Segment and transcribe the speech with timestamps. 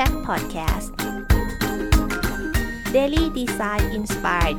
[0.00, 0.88] Chat Podcast
[2.96, 4.58] Daily Design Inspired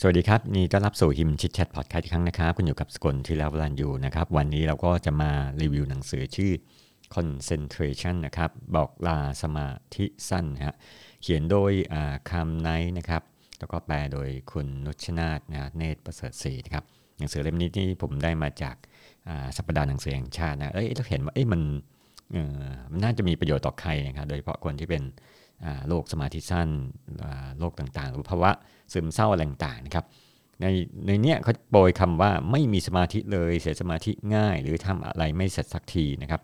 [0.00, 5.30] สวัสดีครับ นี่ต้อนรับสู่ฮิมชิดแชทพอดแคสต์อีกครั้งนะครับ คุณอยู่กับสกลที่แล้วรันอยู่นะครับ วันนี้เราก็จะมา
[5.62, 6.52] รีวิวหนังสือชื่อ
[7.14, 10.74] concentration นะครับ บอกลาสมาธิสั้นนะฮะ
[11.22, 11.72] เขียนโดย
[12.30, 12.68] คำไน
[12.98, 13.22] นะครับ
[13.58, 16.86] แล้วก็แปลโดยคุณนุชนาธนะเนตรประเสริฐศรีนะครับ
[17.18, 18.76] หนังสือเล่มนี้ที่ผมได้มาจาก
[19.56, 21.60] สัปดาห์หนังสือแห่งชาตินะเอ้ยเราเห็นว่าเอ้ยมัน
[22.90, 25.02] มันน่าจะมีประโยชน์ต่อใครนะครับ โดยเฉพาะคนที่เป็น
[25.88, 26.68] โรคสมาธิสั้น
[27.58, 28.50] โรคต่างๆ หรือภาวะ
[28.92, 30.04] ซึมเศร้าอะไรต่างๆนะครับ
[30.60, 30.66] ใน
[31.06, 36.42] ในเนี้ยเขาโปรยคำว่าไม่มีสมาธิเลยเสียสมาธิง่าย หรือทำอะไรไม่เสร็จสักทีนะครับ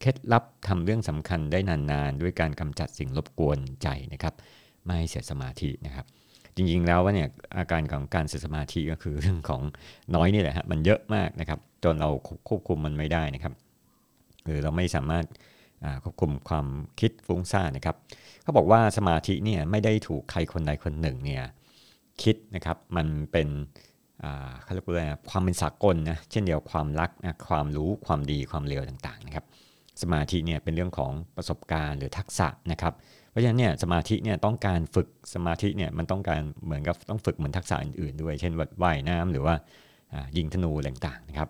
[0.00, 4.34] เคล็ดลับทำเรื่องสำคัญได้นานๆ ด้วยการกำจัดสิ่งรบกวนใจนะครับ
[4.86, 6.06] ไม่เสียสมาธินะครับ
[6.56, 9.60] จริงๆแล้วว่าเนี่ยอาการของการเสียสมาธิก็คือเรื่องของ
[10.14, 12.10] น้อยนี่แหละฮะมันเยอะมากนะครับ จนเรา
[12.48, 13.54] ควบคุมมันไม่ได้นะครับ
[14.44, 15.24] หรือเราไม่สามารถ
[16.02, 16.66] ควบคุมความ
[17.00, 17.96] คิดฟุ้งซ่านนะครับ
[18.42, 21.42] เขาบอกว่าสมาธิเนี่ยไม่ได้ถูกใครคนใดคนหนึ่งเนี่ย
[22.22, 23.48] คิดนะครับมันเป็น
[24.62, 29.44] เขาเรียกว่าความเป็นสากลนะเช่นเดียวความรักนะความรู้ความดีความเลวต่างๆนะครับ
[30.02, 32.94] สมาธิเนี่ยเป็นเรื่องของประสบการณ์หรือทักษะนะครับ
[33.30, 39.54] เพราะฉะนั้นเนี่ยสมาธิเนี่ยต้องการฝึกสมาธิเนี่ยมันต้องการเหมือนกับต้องฝึกเหมือนทักษะอื่นๆด้วย เช่นว่ายน้ำหรือว่า
[40.36, 41.48] ยิงธนูต่างๆนะครับ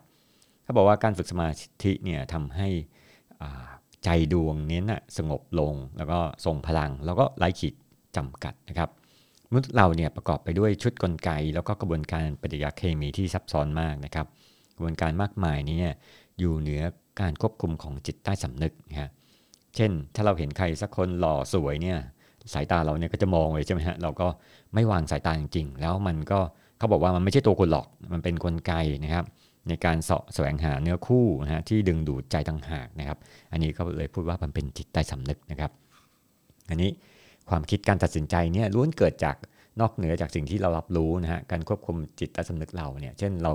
[0.65, 1.49] เขาบอกว่าการฝึกสมา
[1.85, 2.69] ธิเนี่ยทำให้
[4.05, 7.75] ใจดวงนี้นะสงบลงแล้วก็ทรงพลัง แล้วก็ไร้ขีด
[8.17, 8.91] จำกัดนะครับ
[9.49, 14.27] มนุษย์เราเนี่ยประกอบไปด้วยชุดกลไก แล้วก็กระบวนการปฏิกิริยาเคมีที่ซับซ้อนมากนะครับ
[14.77, 15.79] กระบวนการมากมายนี้
[16.39, 16.83] อยู่เหนือ
[17.21, 19.11] การควบคุมของจิตใต้สำนึกนะฮะ
[19.77, 21.99] เช่น ถ้าเราเห็นใครสักคนหล่อสวยเนี่ย
[22.55, 24.27] สายตาเราเนี่ยก็จะมองเลยใช่ไหมฮะเราก็
[24.75, 26.39] ไม่วางสายตาจริงๆ แล้วมันก็
[26.79, 28.73] เขาบอกว่ามันไม่ใช่ตัวคนหลอกมันเป็นนกลไก
[29.05, 29.25] นะครับ
[29.69, 33.19] ในการเสาะแสวงหาเนื้อคู่นะฮะที่ดึงดูดใจต่างหากนะครับ
[33.53, 35.71] อันนี้เขาเลยพูดว่ามันเป็นจิตใต้สำนึกนะครับ
[36.71, 36.91] อันนี้
[37.51, 39.37] ความคิดการตัดสินใจเนี่ยล้วนเกิดจาก
[39.81, 43.53] นอกเหนือจากสิ่งที่เรารับรู้นะฮะการควบคุมจิตใต้สำนึกเราเนี่ยเช่นเรา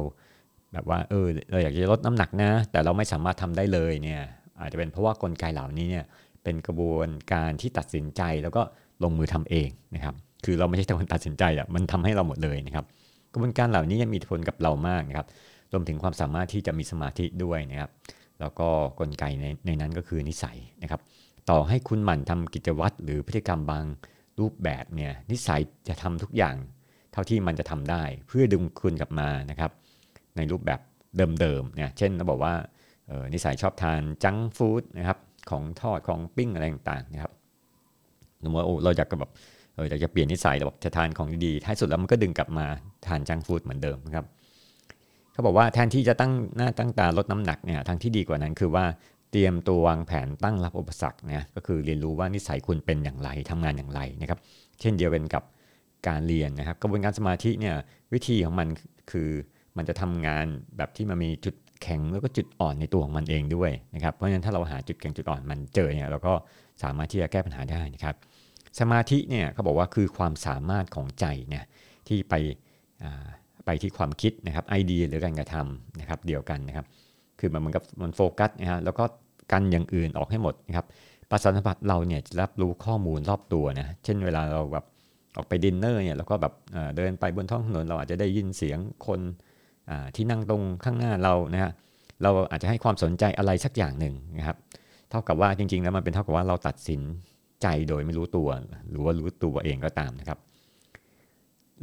[0.74, 4.22] แบบว่าเออเราอยากจะลดน้ำหนักนะ แต่เราไม่สามารถทำได้เลยเนี่ย
[4.60, 6.06] อาจจะเป็นเพราะว่ากลไกเหล่านี้เนี่ย
[6.44, 8.62] เป็นกระบวนการที่ตัดสินใจแล้วก็
[9.04, 12.86] ลงมือทำเองนะครับ คือเราไม่ใช่คนตัดสินใจอะมันทำให้เราหมดเลยนะครับ
[13.34, 15.28] กระบวนการเหล่านี้ยังมีผลกับเรามากนะครับ
[15.72, 17.92] รวมถึงความสามารถที่จะมีสมาธิด้วยนะครับ
[18.40, 18.68] แล้วก็
[19.00, 21.02] กลไกในในนั้นก็คือนิสัยนะครับ
[21.50, 23.86] ต่อให้คุณหมั่นทำกิจวัตรหรือพฤติกรรมบาง
[24.40, 26.56] รูปแบบเนี่ยนิสัยจะทำทุกอย่าง
[27.12, 29.72] เท่าที่มันจะทำได้ เพื่อดึงคุณกลับมานะครับ
[30.36, 30.80] ในรูปแบบ
[31.40, 32.54] เดิมๆเนี่ยเช่นเราบอกว่า
[33.34, 35.18] นิสัยชอบทานจังฟู้ดนะครับ
[35.50, 37.32] ของทอดของปิ้งอะไรต่างๆนะครับ
[38.44, 39.32] สมมติว่าโอ้เราอยากแบบ
[39.76, 42.66] เอออยากจะเปลี่ยนนิสัยเราบจะทานของดีๆท้ายสุดแล้วมันก็ดึงกลับมา
[43.08, 44.26] ทานจังฟู้ดเหมือนเดิมนะครับ
[45.34, 48.86] เขาบอกว่าแทนที่จะตั้งหน้าตั้งตาลดน้ำหนักเนี่ยทางที่ดีกว่านั้นคือว่า
[49.32, 54.40] เตรียมตัววางแผนตั้งรับอุปสรรคเนี่ยก็คือเรียนรู้ว่านิสัยคุณเป็นอย่างไรทำงานอย่างไรนะครับ
[54.82, 55.44] เช่นเดียวกันกับ
[56.08, 57.76] การเรียนนะครับ กระบวนการสมาธิเนี่ย
[58.14, 58.68] วิธีของมัน
[59.12, 59.30] คือ
[59.78, 60.46] มันจะทำงาน
[60.78, 66.34] แบบที่มันมีจุด แข็งแล้วก็จุดอ่อนในตัวของมันเองด้วยนะครับ เพราะฉะนั้นถ้าเราหาจุดแข็งจุดอ่อนมันเจอเนี่ยเราก็
[66.84, 68.16] สามารถที่จะแก้ปัญหาได้นะครับ
[68.80, 71.64] สมาธิเนี่ยเขาบอกว่าคือความสามารถของใจเนี่ย
[72.08, 72.34] ที่ไป
[73.66, 76.86] ไปที่ความคิดนะครับไอเดียหรือการกระทำนะครับเดียวกันนะครับ
[77.40, 79.04] คือมันเหมือนกับมันโฟกัสนะฮะแล้วก็
[79.52, 80.86] กันอย่างอื่นออกให้หมดนะครับ
[81.30, 84.86] ประสาทสัมผัสเราเนี่ยจะรับรู้ข้อมูลรอบตัวนะเช่นเวลาเราแบบ
[85.38, 86.54] ออกไปดินเนอร์เนี่ยแล้วก็แบบ
[86.98, 88.78] เดินไปบนท้องถนนเราอาจจะได้ยินเสียง
[89.08, 89.20] คน
[90.16, 91.72] ที่นั่งตรงข้างหน้าเรานะฮะ
[92.24, 94.58] เราอาจจะให้ความสนใจอะไรสักอย่างหนึ่งนะครับ
[95.10, 97.02] เท่ากับว่าจริงๆแล้วมันเป็นเท่ากับว่าเราตัดสิน
[97.62, 98.48] ใจโดยไม่รู้ตัว
[98.90, 100.40] หรือว่ารู้ตัวเองก็ตามนะครับ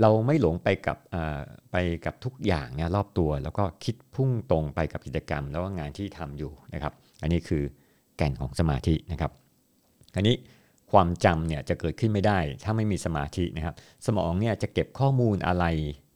[0.01, 0.99] เราไม่หลงไปกับ
[1.73, 6.93] ไปกับทุกอย่างเนี่ยรอบตัว แล้วก็คิดพุ่งตรงไปกับกิจกรรม แล้วก็งานที่ทำอยู่นะครับ
[7.23, 7.63] อันนี้คือ
[8.17, 9.33] แก่นของสมาธินะครับ
[10.17, 10.35] อันนี้
[10.93, 13.75] ความจำเนี่ยจะเกิดขึ้นไม่ได้ ถ้าไม่มีสมาธินะครับ
[14.07, 15.65] สมองเนี่ยจะเก็บข้อมูลอะไร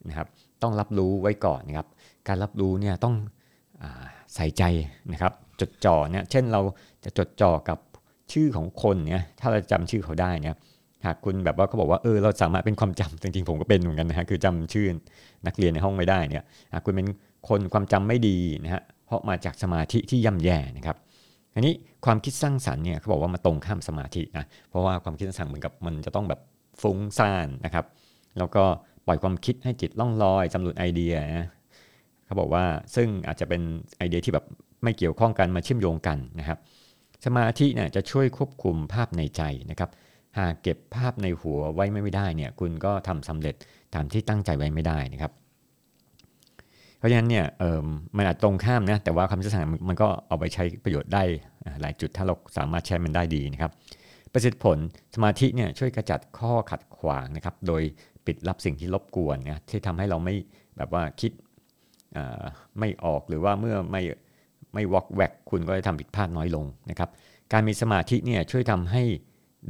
[0.09, 0.29] นะครับ
[0.63, 1.89] ต้องรับรู้ไว้ก่อนนะครับ
[2.29, 3.15] การรับรู้เนี่ยต้อง
[3.83, 3.85] อ
[4.35, 4.63] ใส่ใจ
[5.13, 6.61] นะครับ จดจ่อเนี่ยเช่นเรา
[7.05, 7.79] จะจดจ่อกับ
[8.33, 10.57] ชื่อของคนเนี่ยถ้าเราจำชื่อเขาได้เนี่ย
[11.07, 14.87] หากคุณแบบว่าเขาบอกว่าเออเราสามารถเป็นความจำจริงๆผมก็เป็นเหมือนกันนะฮะคือจำชื่อ
[15.47, 17.07] นักเรียนในห้องไม่ได้เนี่ยหากคุณเป็น
[17.49, 20.97] คนความจำไม่ดีนะฮะเพราะมาจากสมาธิที่ย่ำแย่นะครับ
[21.55, 21.75] อันนี้
[22.05, 26.41] ความคิดสร้างสรรค์เนี่ยเขาบอกว่ามาตรงข้ามสมาธินะเพราะว่าความคิดสร้างสรรค์เหมือนกับมันจะต้องแบบ
[26.83, 27.85] ฟุ้งซ่านนะครับ
[28.39, 28.65] แล้วก็
[29.07, 31.47] ปล่อยความคิดให้จิตล่องลอยสำรวจไอเดียนะ
[32.27, 32.65] เขาบอกว่า
[32.95, 33.63] ซึ่งอาจจะเป็น
[33.99, 34.45] ไอเดียที่แบบ
[34.83, 36.59] ไม่เกี่ยวข้องกันมาเชื่อมโยงกันนะครับ
[37.25, 39.91] สมาธิเนี่ยจะช่วยควบคุมภาพในใจนะครับ
[40.39, 43.55] หากเก็บภาพในหัวไว้ไม่ได้เนี่ยคุณก็ทำสำเร็จ
[43.95, 45.33] ตามที่ตั้งใจไว้ไม่ได้นะครับ
[46.99, 47.79] เพราะราะฉะนั้นเนี่ยเออ
[48.17, 51.23] มันอาจตรงข้ามนะแต่ว่าคำสั่งมันก็เอาไปใช้ประโยชน์ได้
[51.81, 53.73] หลายจุดถ้าเราสามารถใช้มันได้ดีนะครับ
[54.33, 54.79] ประสิทธิผล
[55.15, 57.83] สมาธิเนี่ยช่วยกระจัดข้อขัดขวางนะครับ โดย
[58.27, 60.35] ปิดรับสิ่งที่รบกวนนะที่ทำให้เราไม่
[60.77, 61.33] แบบว่าคิด
[62.79, 64.03] ไม่ออกหรือว่าเมื่อไม่
[64.75, 67.11] ไม่วอกแวกคุณก็จะทำผิดพลาดน้อยลงนะครับ
[67.53, 69.03] การมีสมาธิเนี่ยช่วยทำให้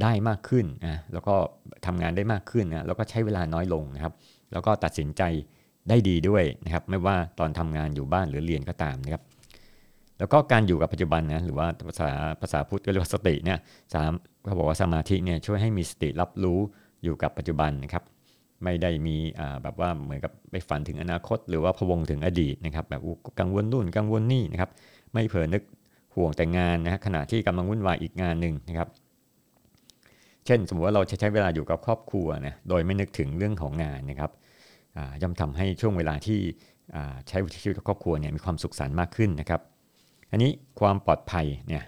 [0.01, 1.35] ได้มากขึ้นนะแล้วก็
[1.85, 4.13] ทำงานได้มากขึ้นนะแล้วก็ใช้เวลาน้อยลงนะครับ
[4.51, 5.21] แล้วก็ตัดสินใจ
[5.89, 9.23] ได้ดีด้วยนะครับ ไม่ว่าตอนทำงานอยู่บ้านหรือเรียนก็ตามนะครับ
[10.19, 12.09] แล้วก็การอยู่กับปัจจุบันนะหรือว่าภาษา
[12.41, 13.57] ภาษาพุทธก็เรียกว่าสติเนี่ย
[13.93, 14.11] สาม
[14.45, 16.59] เขาบอกว่าสมาธิเนี่ยช่วยให้มีสติรับรู้
[17.03, 18.03] อยู่กับปัจจุบันนะครับ
[18.63, 19.15] ไม่ได้มี
[19.63, 23.01] แบบว่าเหมือนกับไปฝันถึงอนาคต หรือว่าพวงถึงอดีตนะครับแบบ
[23.39, 24.69] กังวลนู่นกังวลนี่นะครับ
[25.13, 25.63] ไม่เผลอนึก
[26.15, 28.87] ห่วงแต่งานนะขณะที่กำลังวุ่นวายอีกงานหนึ่งนะครับ
[30.45, 34.31] เช่น สมมติว่าเราใช้เวลาอยู่กับครอบครัวนะโดยไม่นึกถึงเรื่องของงานนะครับ
[35.21, 36.39] ย่อมทำให้ช่วงเวลาที่
[37.27, 39.61] ใช้ชีวิตกับครอบครัวเนี่ยมีความสุขสันต์มากขึ้นนะครับ
[40.31, 41.83] อันนี้ความปลอดภัยเนี่ย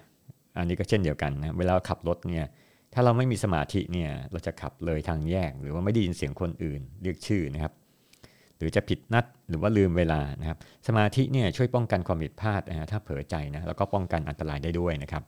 [0.58, 2.46] อันนี้ก็เช่นเดียวกันนะเวลาขับรถเนี่ย
[2.94, 7.72] ถ้าเราไม่มีสมาธิเนี่ยเราจะขับเลยทางแยก หรือว่าไม่ได้ยินเสียงคนอื่นเรียกชื่อนะครับ
[8.56, 15.22] หรือจะผิดนัดหรือว่าลืมเวลานะครับ สมาธิเนี่ยช่วยป้องกันความผิดพลาดนะถ้าเผลอใจนะแล้วก็ป้องกันอันตรายได้ด้วยนะครับ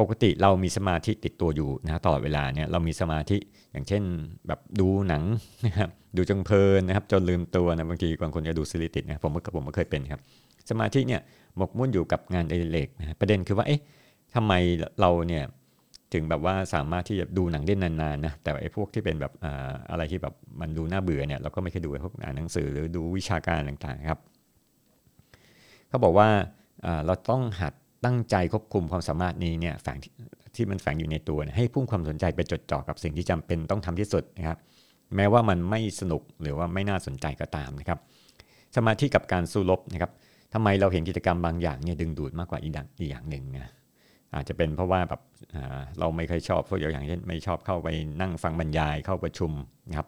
[0.00, 3.38] ปกติเรามีสมาธิติดตัวอยู่นะตลอดเวลาเนี่ยเรามีสมาธิ
[3.72, 4.02] อย่างเช่น
[4.46, 5.22] แบบดูหนัง
[5.66, 10.20] นะครับดูจงเพลินนะครับ จนลืมตัวนะบางทีบางคนจะดูซีรีส์ติดนะผมก็ผมก็เคยเป็นครับ
[10.70, 11.20] สมาธิเนี่ย
[11.56, 13.80] หมกมุ่นอยู่กับงานอดิเรกนะประเด็นคือว่าเอ๊ะ
[14.34, 14.52] ทำไม
[15.00, 15.44] เราเนี่ย
[16.14, 19.32] ถึงแบบว่าสามารถที่จะดูหนังได้นานๆนะแต่ไอ้พวกที่เป็นแบบ
[19.90, 24.20] อะไรที่แบบมันดูน่าเบื่อเนี่ยเราก็ไม่เคยดูพวกอ่านหนังสือหรือดูวิชาการต่างๆครับ
[25.88, 26.28] เขาบอกว่า
[27.06, 27.74] เราต้องหัด
[28.04, 29.98] ตั้งใจควบคุมความสามารถนี้เนี่ยแฝง
[30.56, 34.58] ที่มันแฝงอยู่ในตัวให้พุ่งความสนใจไปจดจ่อกับสิ่งที่จำเป็นต้องทำที่สุดนะครับ
[35.16, 37.98] แม้ว่ามันไม่สนุกหรือว่าไม่น่าสนใจก็ตามนะครับ
[38.76, 40.10] สมาธิกับการสู้รบนะครับ
[40.54, 42.72] ทำไมเราเห็นกิจกรรมบางอย่างเนี่ยดึงดูดมากกว่าอีก
[43.10, 43.72] อย่างหนึ่งนะ
[44.34, 45.20] อาจจะเป็นเพราะว่าแบบ
[45.98, 47.88] เราไม่เคยชอบพวกอย่างเช่นไม่ชอบเข้าไป
[48.20, 49.52] นั่งฟังบรรยายเข้าประชุม
[49.88, 50.06] นะครับ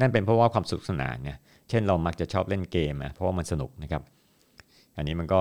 [0.00, 1.38] นั่นเป็นเพราะว่าความสุขสนานเนี่ย
[1.68, 4.02] เช่นเรามักจะชอบเล่นเกมนะเพราะว่ามันสนุกนะครับ
[4.96, 5.40] อันนี้มันก็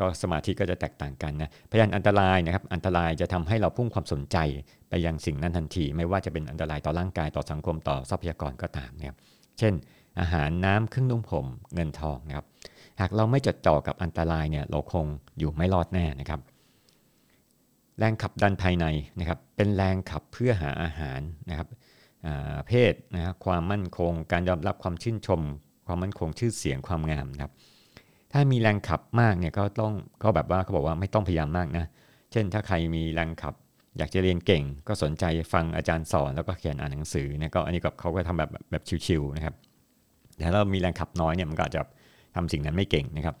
[0.00, 4.36] ก็สมาธิก็จะแตกต่างกันนะพยานอันตรายนะครับอันตรายจะทำให้เราพุ่งความสนใจ
[4.88, 9.16] ไปยังสิ่งนั้นทันที ไม่ว่าจะเป็นอันตรายต่อร่างกายต่อสังคมต่อทรัพยากรก็ตามนะครับ
[9.58, 9.72] เช่น
[10.20, 12.46] อาหารน้ำเครื่องนุ่งผมเงินทองนะครับ
[13.00, 15.06] หากเราไม่จดจ่อกับอันตรายเนี่ยเราคง
[15.38, 16.40] อยู่ไม่รอดแน่นะครับ
[18.00, 18.86] แรงขับดันภายใน
[19.20, 21.20] นะครับเป็นแรงขับเพื่อหาอาหาร
[21.50, 21.68] นะครับ
[22.66, 25.40] เพศนะครับความมั่นคง การยอมรับความชื่นชม
[25.86, 27.52] ความมั่นคงชื่อเสียงความงามนะครับ
[28.32, 29.92] ถ้ามีแรงขับมากเนี่ยก็ต้อง
[30.22, 31.84] ก็แบบว่าเขาบอกว่าไม่ต้องพยายามมากนะ
[32.32, 33.54] เช่นถ้าใครมีแรงขับ
[33.98, 39.54] อยากจะเรียนเก่ง ก็สนใจฟังอาจารย์สอนแล้วก็เขียนอ่านหนังสือนะก็อันนี้ก็เขาก็ทำแบบแบบชิวๆนะครับ
[40.36, 41.82] แต่ถ้าเรามีแรงขับน้อยเนี่ยมันก็จะ
[42.36, 43.34] ทำสิ่งนั้นไม่เก่งนะครับ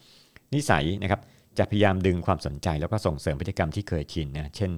[0.54, 1.20] นิสัยนะครับ
[1.58, 4.70] จะพยายามดึงความสนใจแล้วก็ส่งเสริมพฤติกรรมที่เคยชินนะเช่น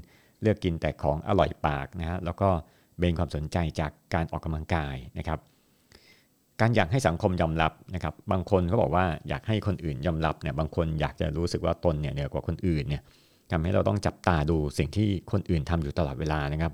[0.43, 2.49] เลือกกินแต่ของอร่อยปากนะฮะแล้วก็
[2.99, 5.39] เบนความสนใจจากการออกกำลังกายนะครับ
[6.61, 13.03] การอยากให้สังคมยอมรับนะครับ บางคนเขาบอกว่าอยากให้คนอื่นยอมรับเนี่ยบางคนอยากจะรู้สึกว่าตนเนี่ยเหนือกว่าคนอื่นเนี่ย
[13.51, 16.73] ทำให้เราต้องจับตาดูสิ่งที่คนอื่นทำอยู่ตลอดเวลานะครับ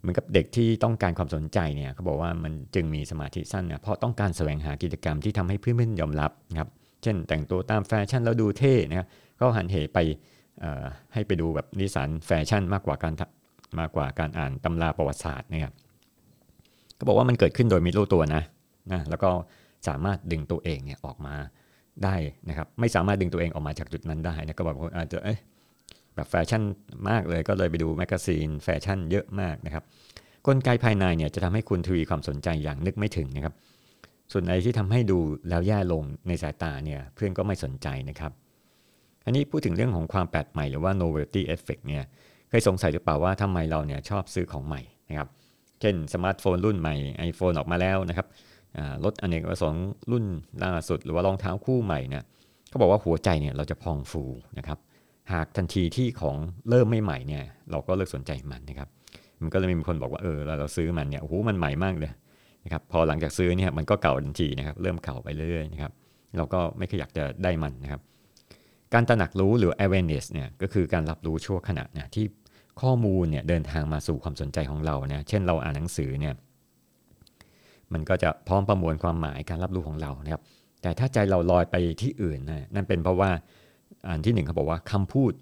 [0.00, 6.68] เหมือนกับเด็กที่ต้องการความสนใจเนี่ยเขาบอกว่ามันจึงมีสมาธิสั้นเนี่ยเพราะต้องการแสวงหากิจกรรมที่ทำให้เพื่อนๆยอมรับนะครับ
[7.02, 9.08] เช่นแต่งตัวตามแฟชั่นแล้วดูเท่นะครับ
[9.40, 9.98] ก็หันเหไป
[11.12, 13.14] ให้ไปดูแบบนิตยสารแฟชั่นมากกว่าการ
[13.80, 15.72] มากกว่าการอ่านตำราประวัติศาสตร์นะครับ
[16.98, 18.42] ก็บอกว่ามันเกิดขึ้นโดยไม่รู้ตัวนะ
[18.92, 19.30] นะแล้วก็
[19.88, 21.34] สามารถดึงตัวเองเนี่ยออกมา
[22.04, 22.16] ได้
[22.48, 25.38] นะครับไม่สามารถดึงตัวเองออกมาจากจุดนั้นได้นะก็บอกว่าอาจจะเอ๊ะ
[26.14, 26.62] แบบแฟชั่น
[27.08, 29.84] มากเลยก็เลยไปดู magazine แฟชั่นเยอะมากนะครับ
[30.46, 33.54] กลไกภายในเนี่ยจะทำให้คุณทวีความสนใจอย่างนึกไม่ถึงนะครับ
[34.32, 38.32] ส่วนอะไรที่ทำให้ดูแล้วแย่ลงในสายตาเนี่ยเพื่อนก็ไม่สนใจนะครับ
[39.24, 42.04] อันนี้พูดถึงเรื่องของความแปลกใหม่หรือว่า novelty effect เนี่ย
[42.48, 45.28] เคยสงสัยหรือเปล่าว่าทำไมเราเนี่ยชอบซื้อของใหม่นะครับ
[45.80, 46.94] เช่นสมาร์ทโฟนรุ่นใหม่
[47.30, 48.26] iPhone ออกมาแล้วนะครับ
[49.04, 50.24] รถอเนกประสงค์รุ่น
[50.62, 52.22] ล่าสุด หรือว่ารองเท้าคู่ใหม่เนี่ย
[52.68, 54.24] เขาบอกว่าหัวใจเนี่ยเราจะพองฟู
[54.58, 54.78] นะครับ
[55.32, 56.36] หากทันทีที่ของ
[56.70, 58.88] เริ่มไม่ใหม่เนี่ยเราก็เลิกสนใจมันนะครับ
[59.42, 62.10] มันก็เลยมีคนบอกว่าเออเราเราซื้อมันเนี่ยโอ้โหมันใหม่มากเลย
[62.64, 65.92] นะครับพอหลังจากซื้อเนี่ยมันก็เก่าทันทีนะครับเริ่มเก่าไปเรื่อยๆนะครับ
[66.36, 68.00] เราก็ไม่เคยอยากจะได้มันนะครับ
[68.94, 72.26] การตระหนักรู้หรือ awareness เนี่ยก็คือการรับรู้ชั่วขณะนะที่
[72.80, 76.34] ข้อมูลเนี่ยเดินทางมาสู่ความสนใจของเราเนี่ยเช่นเราอ่านหนังสือเนี่ย
[77.92, 80.42] มันก็จะพร้อมประมวลความหมายการรับรู้ของเรานะครับ
[80.82, 83.30] แต่ถ้าใจเราลอยไปที่อื่นนะนั่นเป็นเพราะว่า
[84.08, 85.32] อันที่หนึ่งเขาบอกว่าคำพูด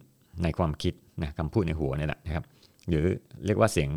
[0.42, 2.44] ในความคิดนะคำพูดในหัวนี่แหละนะครับ
[2.88, 3.04] หรือ
[3.46, 3.88] เรียกว่าเสียง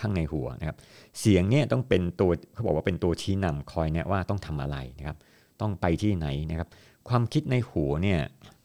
[0.00, 0.76] ข้างในหัวนะครับ
[1.20, 5.16] เสียงเนี้ยต้องเป็นตัวเขาบอกว่าเป็นตัวชี้นำคอยแนะว่าต้องทำอะไรนะครับ
[5.60, 6.68] ต้องไปที่ไหนนะครับ
[7.08, 8.20] ความคิดในหัวเนี่ย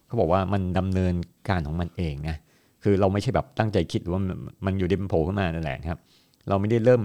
[0.08, 1.14] เขาบอกว่ามันดำเนิน
[1.50, 2.36] การของมันเองนะ
[2.84, 4.22] คือเราไม่ใช่แบบตั้งใจคิดหรือว่า
[4.66, 6.00] มันอยู่ดีมันโผล่ขึ้นมานั่นแหละนะครับ
[6.48, 7.02] เราไม่ได้เริ่ม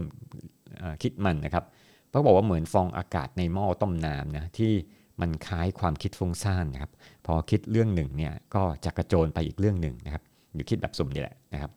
[1.02, 1.64] คิดมันนะครับ
[2.10, 4.72] เขาบอกว่าเหมือนฟองอากาศในหม้อต้มน้ำนะที่
[5.20, 6.92] มันคล้ายความคิดฟุ้งซ่านนะครับ
[7.26, 10.22] พอคิดเรื่องหนึ่งเนี่ยก็จะกระโจนไปอีกเรื่องหนึ่งนะครับ
[10.54, 11.70] อยู่คิดแบบสุ่มนี่แหละนะครับ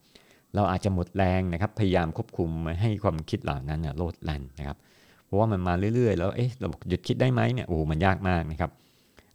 [0.55, 4.77] เราอาจจะหมดแรงนะครับ พยายามควบคุมม่ให้ความคิดเหล่านั้นโลดแล่นนะครับ
[5.25, 8.71] เพราะว่ามันมาเรื่อยๆ แล้วเอ๊ะเราหยุดคิดได้ไหมเนี่ยโอ้มันยากมากนะครับ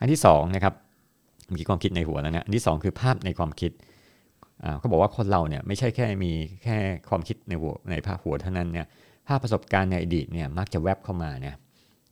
[0.00, 0.74] อันที่2นะครับ
[1.56, 3.72] มีความคิดในหัวแล้วนะอันที่ 2 คือภาพในความคิด
[4.78, 6.32] เขาบอกว่าคนเราเนี่ยไม่ใช่แค่มี
[6.64, 6.76] แค่
[7.08, 8.86] ความคิดในหัวในภาพหัวเท่านั้นเนี่ย
[9.28, 11.54] ภาพประสบการณ์ในอดีตเนี่ยมักจะแวบเข้ามาเนี่ย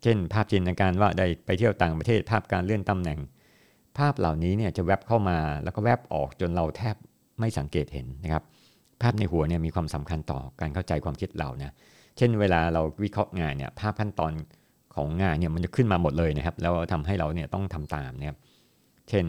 [0.03, 3.19] เช่น ภาพจินตนาการว่าได้ไปเที่ยวต่างประเทศภาพการเลื่อนตำแหน่ง
[3.99, 6.97] ภาพเหล่านี้เนี่ยจะแวบเข้ามาแล้วก็แวบออกจนเราแทบ
[7.41, 8.43] ไม่สังเกตเห็นนะครับ
[9.03, 11.75] ภาพในหัวเนี่ยมีความสำคัญต่อการเข้าใจความคิดเรานะ
[12.17, 14.33] เช่นเวลาเราวิเคราะห์งานเนี่ยภาพขั้นตอน
[14.95, 18.39] ของงานเนี่ยมันจะขึ้นมาหมดเลยนะครับ แล้วทำให้เราเนี่ยต้องทำตามนะครับ
[19.09, 19.25] เช่น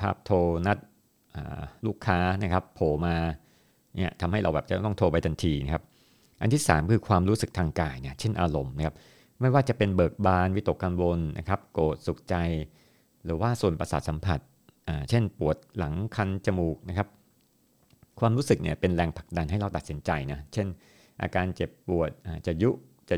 [0.00, 0.36] ภาพโทร
[0.66, 0.78] นัด
[1.86, 3.16] ลูกค้านะครับโผล่มา
[3.96, 5.82] เนี่ยทำให้เราแบบจะต้องโทรไปทันทีนะครับ
[6.40, 8.94] อันที่ 3 คือความรู้สึกทางกายเนี่ยเช่นอารมณ์นะครับ
[9.40, 12.34] ไม่ว่าจะเป็นเบิกบานวิตกกังวลนะครับโกรธสุขใจ
[13.24, 14.40] หรือว่าส่วนประสาทสัมผัส
[15.08, 17.08] เช่นปวดหลังคันจมูกนะครับ
[18.20, 20.66] ความรู้สึกเนี่ยเป็นแรงผลักดันให้เราตัดสินใจนะเช่น
[21.22, 22.10] อาการเจ็บปวด
[22.46, 22.70] จะยุ
[23.10, 23.16] จะ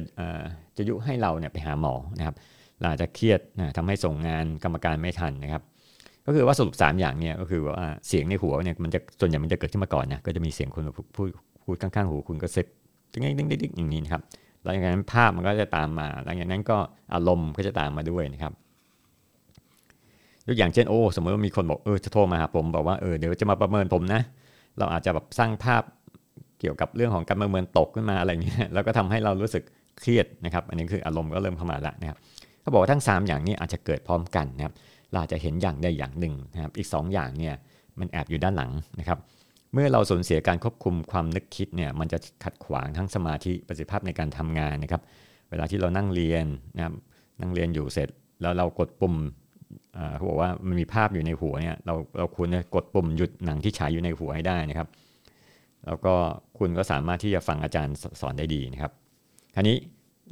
[0.77, 2.35] จะยุให้เราเนี่ยไปหาหมอนะครับ
[2.81, 5.63] เราจะเครียดนะทำให้ส่งงานกรรมการไม่ทันนะครับ
[6.27, 10.85] ก็คือว่าสรุป 3 อย่างเนี่ยก็คือว่าเสียงในหัวเนี่ยมันจะส่วนใหญ่มันจะเกิดขึ้นมาก่อนนะก็จะมีเสียงคน
[11.17, 11.29] พูด
[11.65, 12.67] พูดข้างๆหูคุณก็เซ็ต
[13.13, 14.23] ดิ้งดิ้งดิ้งอย่างนี้นะครับ
[14.63, 16.77] หลังจากนั้นภาพมันก็จะตามมา หลังจากนั้นก็
[17.15, 18.53] อารมณ์ก็จะตามมาด้วยนะครับ
[20.47, 24.21] ยกอย่างเช่นโอ้สมมติว่ามีคนบอกเออจะโทรมาหาผมบอกว่าเออเดี๋ยวจะมาประเมินผมนะ
[24.79, 25.83] เราอาจจะแบบสร้างภาพ
[26.61, 29.63] เกี่ยวกับเรื่องของการประเมินตกขึ้นมาอะไรเงี้ยแล้วก็ทำให้เรารู้สึก
[30.01, 32.19] เครียดนะครับอันนี้คืออารมณ์ก็เริ่มเข้ามาแล้วนะครับ
[32.61, 34.75] เขาบอกว่าทั้ง 3 อย่างนี้อาจจะเกิดพร้อมกันนะครับ
[35.13, 37.55] เราจะเห็นอย่างใดอย่างหนึ่งนะครับอีก 2 อย่างเนี่ย
[37.99, 39.19] มันแอบอยู่ด้านหลังนะครับ
[39.75, 45.03] เมื่อเราสูญเสียการควบคุมความนึกคิดเนี่ยมันจะขัดขวางทั้งสมาธิประสิทธิภาพในการทำงานนะครับ
[45.51, 46.95] เวลาที่เรานั่งเรียนนะครับ
[47.41, 48.09] นั่งเรียนอยู่เสร็จ
[48.43, 49.15] แล้วเรากดปุ่ม
[50.17, 54.89] เขาบอกว่ามันมีภาพอยู่ในหัวเนี่ยเราเราควรจะกดปุ่มหยุดหนังที่ฉายอยู่ในหัวให้ได้นะครับ
[55.87, 56.15] แล้วก็
[56.59, 58.93] คุณก็สามารถที่จะฟังอาจารย์สอนได้ดีนะครับ
[59.55, 59.77] คราวนี้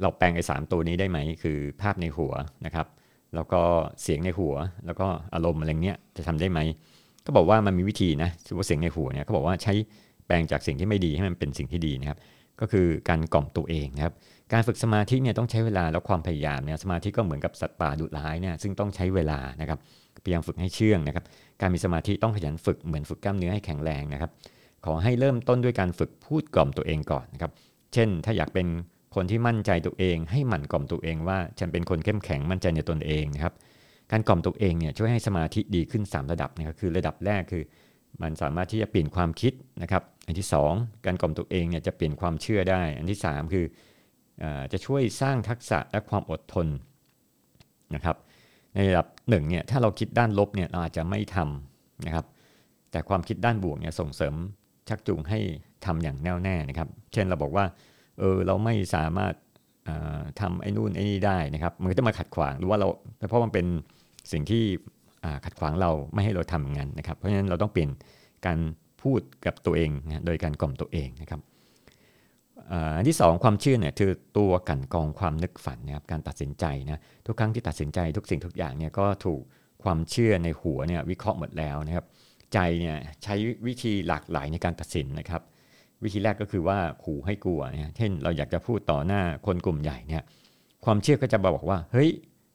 [0.01, 2.33] เราแปลงไอ้สามตัวนี้ได้ไหมคือภาพในหัว
[2.65, 2.87] นะครับ
[3.35, 3.61] แล้วก็
[4.01, 4.53] เสียงในหัว
[4.85, 6.59] แล้วก็อารมณ์อะไรเงี้ยจะทำได้ไหม
[7.25, 9.73] ก็บอกว่ามันมีวิธีนะถือว่าเสียงในหัวเนี่ยเขาบอกว่าใช้
[10.25, 12.17] แปลงจากสิ่งที่ไม่ดีให้มันเป็นสิ่งที่ดีนะครับ
[12.61, 14.13] ก็คือการกล่อมตัวเองนะครับ
[14.53, 19.79] การฝึกสมาธิเนี่ยต้องใช้เวลาแล้วความพยายามเนี่ยสมาธิก็เหมือนกับสัตว์ป่าดุร้ายเนี่ยซึ่งต้องใช้เวลานะครับ
[20.23, 21.25] พยายามฝึกให้เชื่องนะครับ
[21.61, 24.31] การมีสมาธิต้องขยันฝึกเหมือนฝึกกล้ามเนื้อให้แข็งแรงนะครับ
[24.85, 27.51] ขอให้เริ่มต้นด้วยการฝึกพูดกล่อมตัวเองก่อนนะครับ
[27.93, 28.67] เช่น ถ้าอยากเป็น
[29.15, 33.53] คนที่มั่นใจตัวเอง ให้หมั่นกล่อมตัวเองว่าฉันเป็นคนเข้มแข็งมั่นใจในตนเองนะครับ
[34.11, 37.63] การกล่อมตัวเองเนี่ยช่วยให้สมาธิดีขึ้น 3 ระดับนะครับคือระดับแรกคือ
[38.21, 43.73] มันสามารถที่จะเปลี่ยนความคิดนะครับ อันที่ 2 การกล่อมตัวเองเนี่ยจะเปลี่ยนความเชื่อได้ อันที่ 3 คืออ
[44.71, 46.67] จะช่วยสร้างทักษะและความอดทน
[47.95, 48.17] นะครับ
[48.73, 52.25] ในระดับหนึ่งเนี่ยถ้าเราคิดด้านลบเนี่ยเราอาจจะไม่ทำนะครับ
[52.91, 54.35] แต่ความคิดด้านบวกเนี่ยส่งเสริม
[54.89, 55.39] ชักจูงให้
[55.85, 57.65] ทำอย่างแน่วแน่นะครับ เช่นเราบอกว่า
[58.19, 59.33] เออเราไม่สามารถ
[60.41, 62.87] ทำไอ้นู่นไอ้นี่ได้นะครับมันก็จะมาขัดขวางหรือว่าเรา
[63.29, 63.65] เพราะมันเป็น
[64.31, 64.63] สิ่งที่
[65.45, 67.89] ขัดขวางเราไม่ให้เราทำอย่างนั้นนะครับ เพราะฉะนั้นเราต้องเปลี่ยน
[68.45, 68.59] การ
[69.01, 71.41] พูดกับตัวเองนะโดยการกล่อมตัวเองนะครับ
[72.97, 79.41] อันที่ 2 ความเชื่อเนี่ยคือตัวกันกองความนึกฝันนะครับการตัดสินใจนะทุกครั้งที่ตัดสินใจทุกสิ่งทุกอย่างเนี่ยก็ถูก
[79.83, 82.05] ความเชื่อในหัวเนี่ยวิเคราะห์หมดแล้วนะครับ
[82.53, 83.35] ใจเนี่ยใช้
[83.67, 85.41] วิธีหลากหลายในการตัดสินนะครับ
[86.03, 90.23] วิธีแรกก็คือว่าขู่ให้กลัวเนี่ยเช่นเราอยากจะพูดต่อหน้าคนกลุ่มใหญ่เนี่ย
[90.85, 92.09] ความเชื่อก็จะบอกว่าเฮ้ย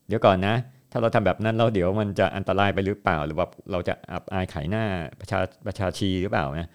[0.08, 0.54] เดี๋ยวก่อนนะ
[0.90, 4.84] ถ้าเราทำแบบนั้นเราเดี๋ยวมันจะอันตรายไปหรือเปล่า หรือว่าเราจะอับอายขายหน้า
[5.20, 6.70] ประชาประชาชีหรือเปล่านะ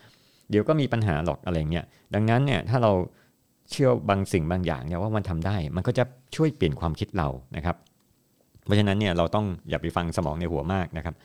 [0.50, 2.92] เดี๋ยวก็มีปัญหาหรอกอะไรเงี้ยดังนั้นเนี่ยถ้าเรา
[3.72, 6.04] เชื่อบางสิ่งบางอย่างเนี่ยว่ามันทำได้ มันก็จะ
[6.36, 7.76] ช่วยเปลี่ยนความคิดเรานะครับ
[8.66, 11.16] เพราะฉะนั้นเนี่ยเราต้องอย่าไปฟังสมองในหัวมากนะครับ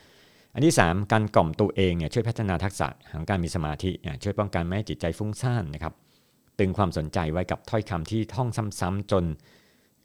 [0.53, 3.91] อันที่ 3 การกล่อมตัวเองเนี่ยช่วยพัฒนาทักษะของการมีสมาธิ
[4.23, 5.93] ช่วยป้องกันไม่ให้จิตใจฟุ้งซ่านนะครับ
[6.59, 8.49] ตึงความสนใจไว้กับถ้อยคำที่ท่อง
[8.79, 9.25] ซ้ำๆจน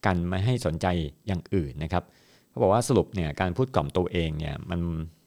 [0.07, 0.87] กันไม่ให้สนใจ
[1.27, 2.05] อย่างอื่นนะครับ
[2.49, 4.81] เขาบอกว่าสรุปเนี่ยการพูดกล่อมตัวเองเนี่ยมัน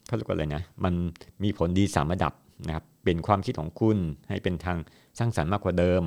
[0.06, 0.94] เขาเรียกว่าอะไรนะมัน
[1.42, 2.32] มีผลดีสามระดับ
[2.66, 4.78] นะครับเป็นความคิดของคุณให้เป็นทาง
[5.18, 6.02] สร้างสรรค์มากกว่าเดิม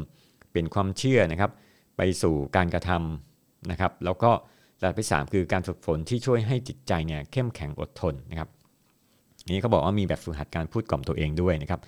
[0.54, 1.52] เป็นความเชื่อนะครับ
[1.98, 4.32] ไปสู่การกระทำนะครับ แล้วก็
[4.82, 8.50] ระดับที่สคือการฝึกฝนที่ช่วยให้จิตใจเนี่ยเข้มแข็งอดทนนะครับ
[9.54, 11.82] นี้เขาบอกว่ามีแบบฝึกหัดการพูดกล่อมตัวเองด้วยนะครับ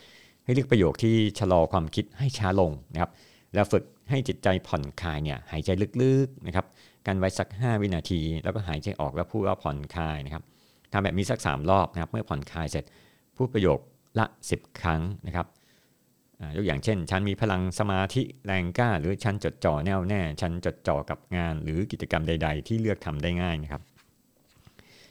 [0.45, 3.11] ให้เลือกประโยคที่ชะลอความคิดให้ช้าลงนะครับ
[3.53, 5.69] แล้วฝึกให้จิตใจผ่อนคลายเนี่ยหายใจ
[6.01, 6.65] ลึกๆนะครับ
[7.07, 10.43] กันไว้สัก 5 วินาที แล้วก็หายใจออกแล้วพูดว่าผ่อนคลายนะครับ
[10.91, 12.83] ทำแบบนี้สัก 3 รอบนะครับ เมื่อผ่อนคลายเสร็จ
[13.37, 13.79] พูดประโยค
[14.19, 15.45] ละ 10 ครั้งนะครับ
[16.55, 23.81] ยกอย่างเช่น ฉันมีพลังสมาธิแรงกล้า หรือฉันจดจ่อแน่วแน่ ฉันจดจ่อกับงาน หรือกิจกรรมใด ๆ ที่เลือกทำได้ง่ายนะครับ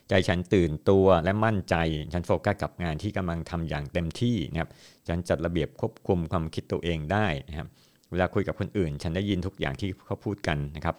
[0.09, 1.75] ใจฉันตื่นตัวและมั่นใจ
[2.13, 4.71] ฉันโฟกัสกับงานที่กำลังทำอย่างเต็มที่นะครับ
[5.09, 7.69] ฉันจัดระเบียบควบคุมความคิดตัวเองได้นะครับ
[8.11, 10.97] เวลาคุยกับคนอื่น ฉันได้ยินทุกอย่างที่เขาพูดกันนะครับ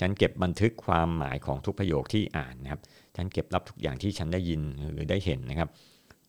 [0.00, 2.80] ฉันเก็บบันทึกความหมายของทุกประโยคที่อ่านนะครับ
[3.16, 4.60] ฉันเก็บรับทุกอย่างที่ฉันได้ยิน
[4.92, 5.68] หรือได้เห็นนะครับ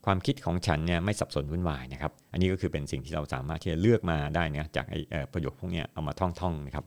[0.06, 5.00] ความคิดของฉันเนี่ยไม่สับสนวุ่นวายนะครับ อันนี้ก็คือเป็นสิ่งที่เราสามารถที่จะเลือกมาได้นะจากไอ้
[5.34, 6.86] ประโยคพวกนี้เอามาท่องๆนะครับ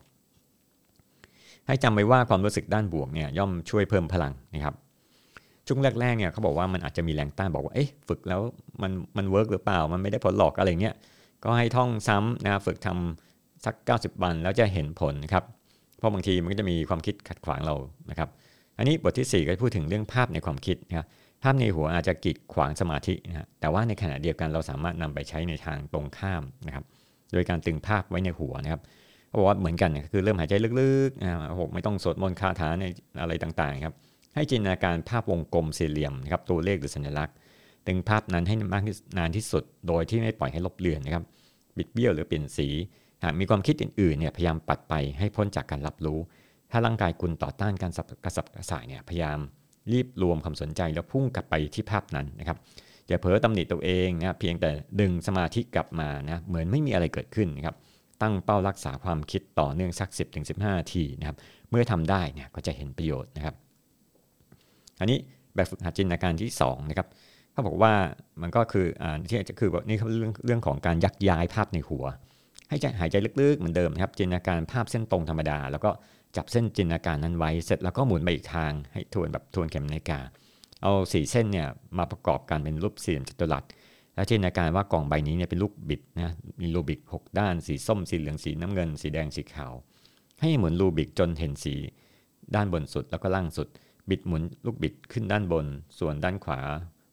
[1.67, 4.75] ให้จำไว้ว่าความรู้สึกด้านบวกเนี่ยย่อมช่วยเพิ่มพลังนะครับ
[5.67, 8.41] ช่วงแรกๆเนี่ยเขาบอกว่ามันอาจจะมีแรงต้านบอกว่าเอ๊ะฝึกแล้ว
[8.81, 10.95] มันมันเวิร์กหรือเปล่า มันไม่ได้ผลหลอกอะไรเงี้ย
[11.43, 15.43] ก็ให้ท่องซ้ำนะฝึกทำสัก 90 วันแล้วจะเห็นผลนะครับ
[15.97, 17.75] เพราะบางทีมันก็จะมีความคิดขัดขวางเรา
[18.09, 18.29] นะครับ
[18.77, 21.07] อันนี้บทที่ 4 ก็พูดถึงเรื่องภาพในความคิดนะครับ
[21.43, 26.85] ภาพในหัวอาจจะกีดขวางสมาธินะแต่ว่าในขณะเดียวกันเราสามารถนำไปใช้ในทางตรงข้ามนะครับ
[27.33, 28.81] โดยการตึงภาพไว้ในหัวนะครับ
[29.27, 32.85] เขาบอกว่าเหมือนกันคือเริ่มหายใจลึกๆนะโอ้โหไม่ต้องสวดมนต์คาถาใน
[33.21, 33.95] อะไรต่างๆครับ
[34.35, 37.35] ให้จินตนาการภาพวงกลมสี่เหลี่ยมนะครับ ตัวเลขหรือสัญลักษณ์
[37.87, 38.83] ตึงภาพนั้นให้มาก
[39.17, 41.23] นานที่สุด โดยที่ไม่ปล่อยให้ลบเลือนนะครับ
[41.77, 42.67] บิดเบี้ยวหรือเปลี่ยนสี
[43.23, 46.19] หากมีความคิดอื่นๆเนี่ยพยายามปัดไปให้พ้นจากการรับรู้
[46.71, 47.91] ถ้าร่างกายคุณต่อต้านการ
[48.23, 49.39] กระสับกระส่ายเนี่ยพยายาม
[49.93, 52.57] รีบรวมความสนใจแล้วพุ่งกลับไปที่ภาพนั้นนะครับ
[53.07, 54.69] อย่าเผลอตำหนิตัวเองนะเพียงแต่
[54.99, 57.75] ดึงสมาธิกลับมานะเหมือนไม่มีอะไรเกิดขึ้นนะครับ
[58.21, 61.37] ตั้งเป้ารักษาความคิดต่อเนื่องสัก 10-15ถึงนาทีนะครับ
[61.69, 63.55] เมื่อทำได้เนี่ยก็จะเห็นประโยชน์นะครับ
[64.99, 65.17] อันนี้
[65.55, 67.07] แบบฝึกหัดจินตนาการที่2นะครับ
[67.51, 67.93] เขาบอกว่า
[68.41, 72.05] มันก็คืออ่าที่จะคือนี่เรื่องเรื่องของการยักย้ายภาพในหัว
[72.69, 75.91] ให้ใจหายใจลึกๆเหมือนเดิมนะครับจินตนาการภาพเส้นตรงธรรมดา แล้วก็
[76.35, 80.19] จับเส้นจินตนาการนั้นไว้เสร็จแล้วก็หมุนไปอีกทางให้ทวนแบบทวนเข็มนาฬิกา
[80.81, 83.63] เอาสีเส้นเนี่ยมาประกอบกันเป็นรูปสี่เหลี่ยมจัตุรัส
[84.15, 89.73] แล้วจินตนาการว่ากล่องใบนี้เนี่ยเป็นลูกบิดนะมีรูบิก 6 ด้าน สีส้มสีเหลืองสีน้ำเงิน สีแดงสีขาว
[90.41, 91.75] ให้หมุนรูบิกจนเห็นสี
[92.55, 93.67] ด้านบนสุดแล้วก็ล่างสุด
[94.09, 95.65] บิดหมุนลูกบิดขึ้นด้านบน
[95.99, 96.59] ส่วนด้านขวา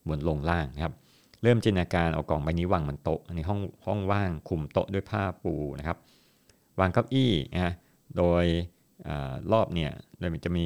[0.05, 0.95] หมุนลงล่างนะครับ
[1.43, 5.99] เริ่มจินตนาการเอากล่องใบนี้วางบนโต๊ะในห้องห้องว่างคุมโต๊ะด้วยผ้าปูนะครับ
[6.81, 7.75] วางเก้าอี้นะ
[8.17, 8.45] โดย
[9.53, 10.63] รอบเนี่ยโดยจะมี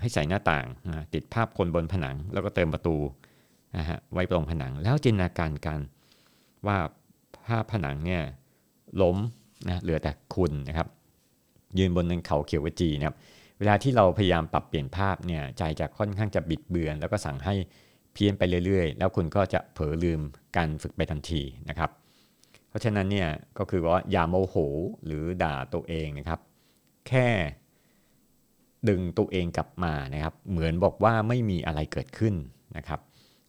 [0.00, 0.66] ให้ใส่หน้าต่าง
[1.14, 2.96] ติดภาพคนบนผนัง แล้วก็เติมประตู
[4.12, 5.80] ไว้ตรงผนัง แล้วจินตนาการกัน
[6.66, 6.78] ว่า
[7.46, 8.22] ภาพผนังเนี่ย
[9.02, 9.16] ล้ม
[9.68, 10.88] นะเหลือแต่คุณนะครับ
[11.78, 13.16] ยืนบนนเขาเขียววจีนะครับ
[13.58, 17.54] เวลาที่เราพยายามปรับเปลี่ยนภาพเนี่ยใจจะค่อนข้างจะบิดเบือน แล้วก็สั่งให้
[18.12, 20.20] เพี้ยนไปเรื่อยๆ แล้วคุณก็จะเผลอลืม
[20.56, 21.90] การฝึกไปทันทีนะครับ
[22.68, 24.56] เพราะฉะนั้นเนี่ยก็คือว่าอย่าโมโห
[25.04, 26.40] หรือด่าตัวเองนะครับ
[27.08, 27.28] แค่
[28.88, 32.34] ดึงตัวเองกลับมานะครับ เหมือนบอกว่าไม่มีอะไรเกิดขึ้น
[32.76, 33.00] นะครับ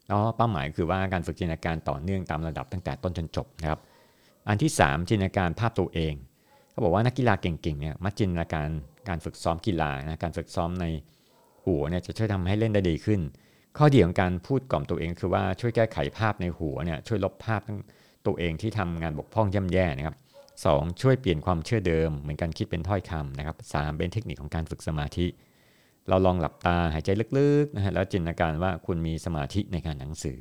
[0.08, 3.80] แล้วเป้าหมายคือว่าการฝึกจินตนาการต่อเนื่องตามระดับตั้งแต่ต้นจนจบนะครับ
[4.48, 6.14] อันที่ 3 จินตนาการภาพตัวเอง
[6.72, 8.70] เขาบอกว่านักกีฬาเก่งๆเนี่ยมักจินตนาการ
[9.10, 10.86] การฝึกซ้อมกีฬานะการฝึกซ้อมใน
[11.66, 13.22] หัวเนี่ยจะช่วยทำให้เล่นได้ดีขึ้น
[13.78, 17.62] ข้อดีของการพูดกล่อมตัวเองคือว่าช่วยแก้ไขภาพในหัวเนี่ยช่วยลบภาพ
[18.26, 20.16] ตัวเองที่ทำงานบกพร่องย่ำแย่นะครับ
[20.66, 20.68] ส
[21.02, 25.28] ช่วยเปลี่ยนความเชื่อเดิม เหมือนการคิดเป็นถ้อยคำนะครับสเป็นเทคนิคของการฝึกสมาธิ
[26.10, 30.38] เราลองหลับตาหายใจลึกๆนะฮะแล้วจินตนาการว่าคุณมีสมาธิในการหนังสือ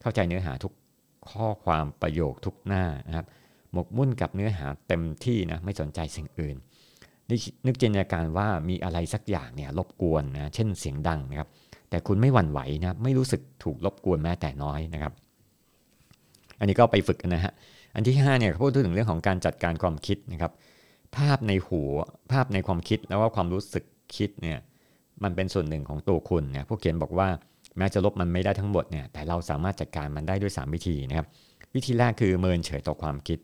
[0.00, 0.72] เข้าใจเนื้อหาทุก
[1.30, 3.26] ข้อความประโยคทุกหน้านะครับ
[3.72, 6.56] หมกมุ่นกับเนื้อหาเต็มที่นะไม่สนใจสิ่งอื่น
[7.66, 11.48] นึกจินตนาการว่ามีอะไรสักอย่างเนี่ยรบกวนนะเช่นเสียงดังนะครับ
[11.90, 15.12] แต่คุณไม่หวั่นไหวนะไม่รู้สึกถูกรบกวนแม้แต่น้อยนะครับ
[16.58, 17.52] อันนี้ก็ไปฝึกนะฮะ
[17.94, 20.52] อันที่5เนี่ยเขาพูดถึงเรื่องของการจัดการความคิดนะครับ
[21.16, 21.90] ภาพในหัว
[22.32, 23.84] ภาพในความคิดแล้วว่าความรู้สึก
[24.16, 24.58] คิดเนี่ย
[25.22, 27.28] มันเป็นส่วนหนึ่งของตัวคุณเนี่ยผู้เขียนบอกว่า
[27.78, 31.26] แม้จะลบมันไม่ได้ทั้งหมดเนี่ยแต่เราสามารถจัดการมันได้ด้วย 3 วิธีนะครับ
[31.74, 33.38] วิธีแรกคือเมินเฉยต่อความคิด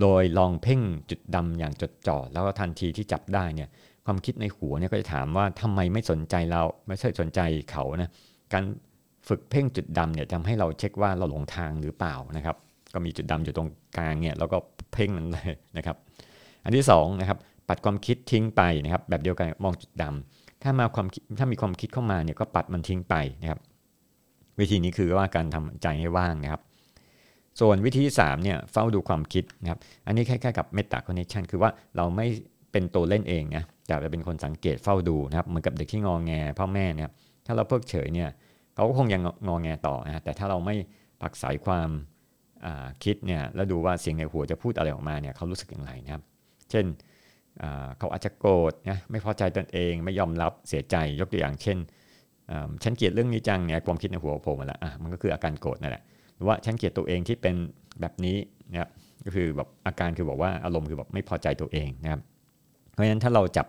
[0.00, 0.80] โดยลองเพ่ง
[1.10, 3.68] จุดดำอย่างจดจ่อแล้วก็ทันทีที่จับได้เนี่ย
[4.06, 8.10] ความคิดในหัวเนี่ยก็จะถามว่าทำไมไม่สนใจเราไม่ใช่สนใจเขานะ
[8.52, 8.64] การ
[9.28, 12.56] ฝึกเพ่งจุดดำเนี่ยทำให้เราเช็คว่าเราหลงทางหรือเปล่านะครับ
[12.94, 14.56] ก็มีจุดดำอยู่ตรงกลางเนี่ยแล้วก็
[14.92, 15.96] เพ่งมันเลยนะครับ
[16.64, 21.06] อันที่2นะครับปัดความคิดทิ้งไปนะครับ แบบเดียวกันมองจุดดำถ้ามาความ
[21.38, 23.60] ถ้ามีความคิดเข้ามาเนี่ยก็ปัดมันทิ้งไปนะครับ
[24.60, 26.62] วิธีนี้คือว่าการทำใจให้ว่างนะครับ
[27.60, 32.26] ส่วนวิธีที่3เนี่ยเฝ้าดูความคิดนะครับ อันนี้คล้ายๆกับเมตตาคอนเนคชันคือว่าเราไม่
[32.72, 37.10] เป็นตัวเล่นเองนะแต่จะเป็นคนสังเกตเฝ้าดูนะครับ เหมือนกับเด็กที่งองแงพ่อแม่เนี่ย
[37.46, 38.28] ถ้าเราเพิกเฉยเนี่ย
[38.74, 40.74] เขาก็คงยังงองแงต่อนะแต่ถ้าเราไม่
[41.20, 41.88] ปักสายความ
[43.04, 46.22] คิดเนี่ยแล้วดูว่าเสียงในหัวจะพูดอะไรออกมาเนี่ยเขารู้สึกอย่างไรนะครับ
[46.70, 46.86] เช่น
[47.98, 51.78] เขาอาจจะโกรธนะไม่พอใจตนเองไม่ยอมรับเสียใจยกตัวอย่างเช่น
[52.82, 56.02] ฉันเกลียดเรื่องนี้จังเนี่ยความคิดในหัวโผมมาแล้วอะมันก็คืออาการโกรธนั่นแหละ
[56.36, 57.54] หรือว่าฉันเกลียดตัวเองที่เป็น
[58.00, 58.36] แบบนี้
[58.74, 58.88] นี่ย
[59.24, 62.20] ก็คือแบบอาการคือบอกว่าอารมณ์คือแบบไม่พอใจตัวเองนะครับ
[62.92, 63.66] เพราะฉะนั้นถ้าเราจับ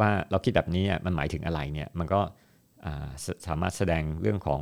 [0.00, 2.20] ว่าเราคิดแบบนี้มันหมายถึงอะไรเนี่ยมันก็
[3.46, 4.60] สามารถแสดงเรื่องของ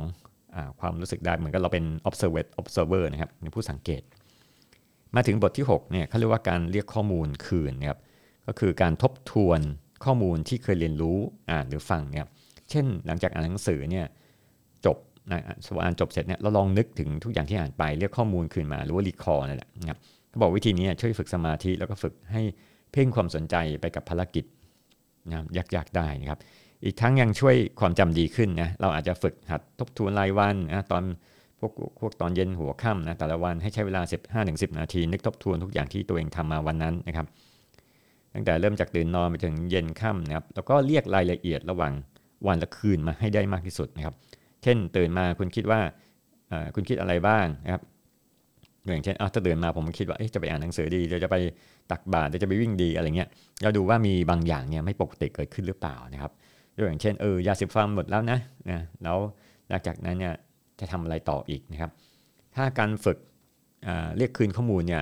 [0.79, 4.01] ความรู้สึกได้เหมือนกับเราเป็น observer observer นะครับเป็นผู้สังเกต
[5.15, 7.99] มาถึงบทที่6เนี่ยเขาเรียกว่าการเรียกข้อมูลคืนนะครับ
[8.47, 9.59] ก็คือการทบทวน
[10.05, 11.17] ข้อมูลที่เคยเรียนรู้
[11.51, 12.25] อ่านหรือฟังเนี่ย
[12.69, 14.05] เช่นหลังจากอ่านหนังสือเนี่ย
[14.85, 14.97] จบ
[15.31, 19.97] นะสวอ่านจบเสร็จเนี่ยเราลองนึกถึงทุกอย่างที่อ่านไปเรียกข้อมูลคืนมาหรือว่ารีคอร์นั่นแหละนะครับ
[20.29, 22.41] เขาบอกวิธีนี้ช่วยฝึกสมาธิแล้วก็ฝึกให้
[22.91, 24.45] เพ่งความสนใจไปกับภารกิจ
[25.29, 26.39] นะยากๆได้นะครับ
[26.83, 31.03] อีกทั้งยังช่วยความจำดีขึ้นนะเราอาจจะฝึกหัดทบทวนรายวันนะตอน
[31.59, 34.01] พวกพวกตอนเย็นหัวค่ำนะแต่ละวันให้ใช้เวลา
[34.35, 37.27] 15-10 นาที นึกทบทวนทุกอย่างที่ตัวเองทำมาวันนั้นนะครับ
[38.33, 41.93] ตั้งแต่เริ่มจากตื่นนอนไปถึงเย็นค่ำนะครับแล้วก็เรียกรายละเอียดระหว่าง
[42.47, 44.15] วันและคืนมาให้ได้มากที่สุดนะครับ
[44.63, 45.79] เช่นตื่นมาคุณคิดว่า
[46.75, 47.81] คุณคิดอะไรบ้างนะครับ
[48.87, 51.35] อย่างเช่นถ้าตื่นมาผมคิดว่าจะไปอ่านหนังสือดีจะไป
[51.91, 53.29] ตักบาตรจะไปวิ่งดีอะไรเงี้ย
[53.63, 56.31] เราดูว่ามีบางอย่างเนี่ยไม่ปกติเกิดขึ้นหรือเปล่านะครับ
[56.75, 58.39] อย่างเช่นเออยาสีฟันหมดแล้วนะ
[58.71, 59.17] นะแล้ว
[59.69, 60.33] หลังจากนั้นเนี่ย
[60.79, 61.91] จะทำอะไรต่ออีกนะครับ
[62.55, 63.17] ถ้าการฝึก
[64.17, 65.01] เรียกคืนข้อมูลเนี่ย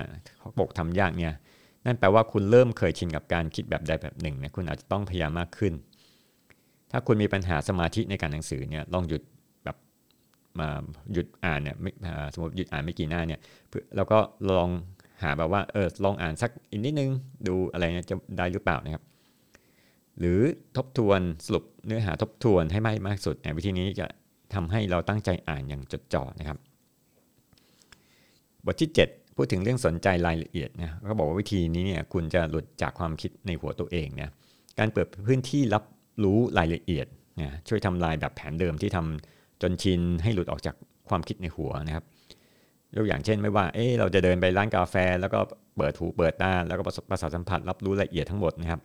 [0.58, 1.32] ปกทำยากเนี่ย
[1.86, 5.72] นั่นแปลว่าคุณเริ่มเคยชินกับการคิดแบบใดแบบหนึ่งนะคุณอาจจะต้องพยายามมากขึ้น
[6.90, 9.22] ถ้าคุณมีปัญหาสมาธิในการหนังสือเนี่ยลองหยุด
[9.64, 9.76] แบบ
[10.58, 10.68] มา
[11.12, 11.76] หยุดอ่านเนี่ย
[12.34, 13.40] สมมติหยุดอ่านไม่กี่หน้าเนี่ย
[13.96, 14.18] แล้วก็
[14.50, 14.68] ลอง
[15.22, 17.10] หาแบบว่าเออลองอ่านสักอีกนิดนึง
[17.46, 19.02] ดูอะไรเนี่ยจะได้หรือเปล่านะครับ
[20.18, 20.38] หรือ
[20.76, 24.06] ทบทวนสรุปเนื้อหาทบทวนให้มากมากสุดวิธีนี้จะ
[24.54, 26.58] ทำให้เราตั้งใจอ่านอย่างจดจ่อนะครับ
[28.64, 34.32] บทที่ 7 พูดถึงเรื่องสนใจรายละเอียดนะเขาบอกว่าวิธีนี้เนี่ยคุณจะหลุดจากความคิดในหัวตัวเองนะ
[34.78, 35.84] การเปิดพื้นที่รับ
[36.24, 37.06] รู้รายละเอียด
[37.40, 40.76] นะช่วยทำลายแบบแผนเดิมที่ทำจนชินให้หลุดออกจาก
[41.08, 42.04] ความคิดในหัวนะครับ
[42.96, 45.38] ยกอย่างเช่นไม่ว่าเออเราจะเดินไปร้านกาแฟ แล้วก็
[45.76, 48.80] เปิดหูเปิดตาแล้วก็ประสาทสัมผัสรับรู้รายละเอียดทั้งหมดนะครับ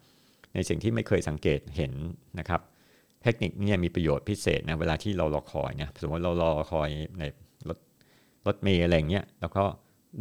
[0.54, 1.94] ในสิ่งที่ไม่เคยสังเกตเห็น
[2.40, 2.62] นะครับ
[3.24, 7.24] เทคนิคนี้มีประโยชน์พิเศษนะเวลาที่เรารอคอยนะสมมติเรารอคอยใน
[7.70, 7.78] รถ
[8.48, 9.64] รถเมล์อะไรเงี้ยแล้วก็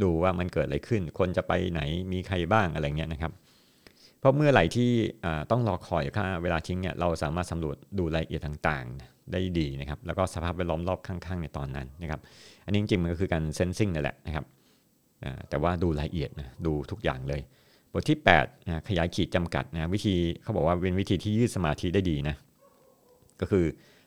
[0.03, 1.81] ดูว่ามันเกิดอะไรขึ้น คนจะไปไหน
[2.12, 3.33] มีใครบ้างอะไรเงี้ยนะครับ
[4.21, 4.91] เพราะเมื่อไหร่ที่
[5.51, 12.21] ต้องรอคอยค่าเวลาทิ้งเนี่ยเราสามารถสำรวจดูรายละเอียดต่างๆ ได้ดีนะครับ แล้วก็สภาพแวดล้อมรอบข้างๆในตอนนั้นนะครับ
[12.64, 14.45] อันนี้จริงๆมันก็คือการเซนซิงนั่นแหละนะครับ
[15.49, 17.41] แต่ว่าดูรายละเอียดนะดูทุกอย่างเลย
[17.92, 22.37] บทที่ 8 นะขยายขีดจำกัดนะวิธีเขาบอกว่าเป็นวิธีที่ยืดสมาธิได้ดีนะ
[23.40, 23.64] ก็คือ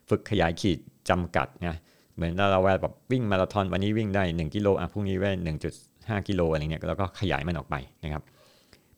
[0.09, 0.77] ฝึกขยายขีด
[1.09, 1.75] จำกัดนะ
[2.15, 8.23] เหมือนเราแบบวิ่งมาราธอนวันนี้วิ่งได้ 1 กิโลอะพรุ่งนี้วิ่ง1.5 กิโลอะไรเงี้ยแล้วก็ขยายมันออกไปนะครับ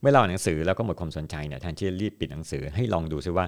[0.02, 3.46] เมื่อเราอ่านหนังสือแล้วก็หมดความสนใจเนี่ยแทนที่จะรีบปิดหนังสือให้ลองดูซิว่า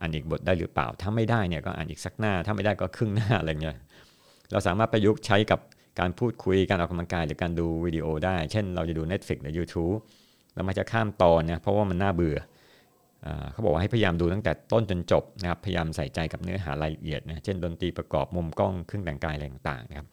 [0.00, 3.76] อ่านอีกบทได้หรือเปล่า ถ้าไม่ได้เนี่ยก็อ่านอีกสักหน้า ถ้าไม่ได้ก็ครึ่งหน้าอะไรเงี้ย
[4.52, 5.60] เราสามารถประยุกต์ใช้กับ
[6.00, 9.98] การพูดคุยการออกกำลังกายหรือการดูวิดีโอได้ เช่นเราจะดู Netflix หรือ YouTube
[10.58, 12.38] เรามาจะข้ามตอนเนี่ยเพราะว่ามันน่าเบื่อ
[13.52, 20.06] เขาบอกว่าให้พยายามดูตั้งแต่ต้นจนจบนะครับพยายามใส่ใจกับเนื้อหารายละเอียดนะเช่นดนตรีประกอบมุมกล้องเครื่องแต่งกายอะไรต่างๆนะครับ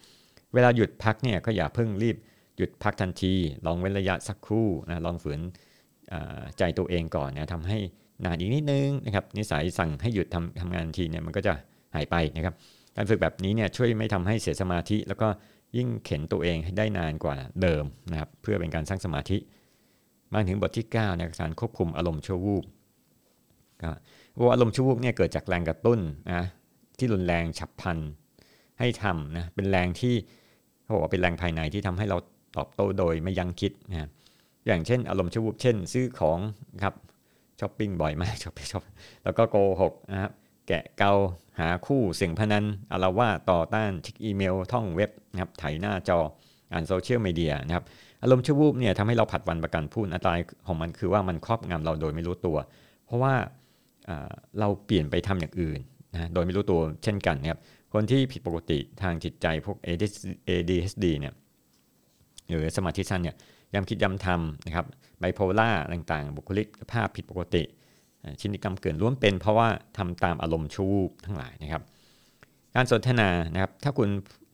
[0.54, 2.18] เวลาหยุดพักเนี่ยก็อย่าเพิ่งรีบ
[2.58, 3.34] หยุดพักทันที
[3.66, 5.40] ลองเว้นระยะสักครู่นะลองฝืน
[6.58, 7.78] ใจตัวเองก่อนนะทำให้
[8.26, 11.54] นานอีกนิดนึงนะครับนิสัยสั่งให้หยุดทำทำงานทีเนี่ยมันก็จะ
[11.96, 12.54] หายไปนะครับ
[12.96, 15.28] การฝึกแบบนี้เนี่ยช่วยไม่ทำให้เสียสมาธิ แล้วก็
[15.78, 19.38] ยิ่งเข็นตัวเองให้ได้นานกว่าเดิมนะครับเพื่อเป็นการสร้างสมาธิ
[20.36, 22.66] มาถึงบทที่9ในการควบคุมอารมณ์ชั่ววูบ
[24.46, 26.00] ว่าอารมณ์ชั่ววูบเนี่ยเกิดจากแรงกระตุ้น
[26.32, 26.46] นะ
[26.98, 27.98] ที่รุนแรงฉับพลัน
[28.80, 30.16] ให้ทำนะเป็นแรงที่
[30.84, 32.18] เขาบอกว่าเป็นแรงภายในที่ทำให้เรา
[32.58, 34.10] ตอบโต้โดยไม่ยั้งคิดนะ
[34.68, 36.40] อย่างเช่น อารมณ์ชั่ววูบเช่น ซื้อของ
[36.84, 36.94] ครับ
[37.60, 38.84] ช้อปปิ้งบ่อยมากช้อปปิ้งช้อป
[39.24, 40.32] แล้วก็โกหกนะครับ
[40.68, 41.14] แกะเกา
[41.60, 46.20] หาคู่เสียงพนันอาละวาดต่อต้านเช็คอีเมล ท่องเว็บนะครับถ่ายหน้าจอ
[46.72, 47.86] อ่านโซเชียลมีเดียนะครับ
[48.26, 52.58] อารมณ์ชั่ววูบเนี่ยทำให้เราผัดวันประกันพรุ่งอันตรายของมันคือว่ามันครอบงำเราโดยไม่รู้ตัว
[53.06, 53.34] เพราะว่า
[54.60, 55.80] เราเปลี่ยนไปทำอย่างอื่น
[56.14, 57.60] นะโดยไม่รู้ตัวเช่นกันนะครับ
[57.94, 59.78] คนที่ผิดปกติทางจิตใจพวก
[60.48, 61.34] ADHD เนี่ย
[62.50, 63.36] หรือสมาธิสั้นเนี่ย
[63.74, 64.86] ย้ำคิดย้ำทำนะครับ
[65.20, 67.64] ไบโพล่าต่างๆ บุคลิกภาพผิดปกติ
[68.40, 71.82] ชินิกรรมเกินล้วนเป็นเพราะว่าทำตามอารมณ์ชูบทั้งหลายนะครับ
[72.76, 74.10] การสนทนานะครับถ้าคุณ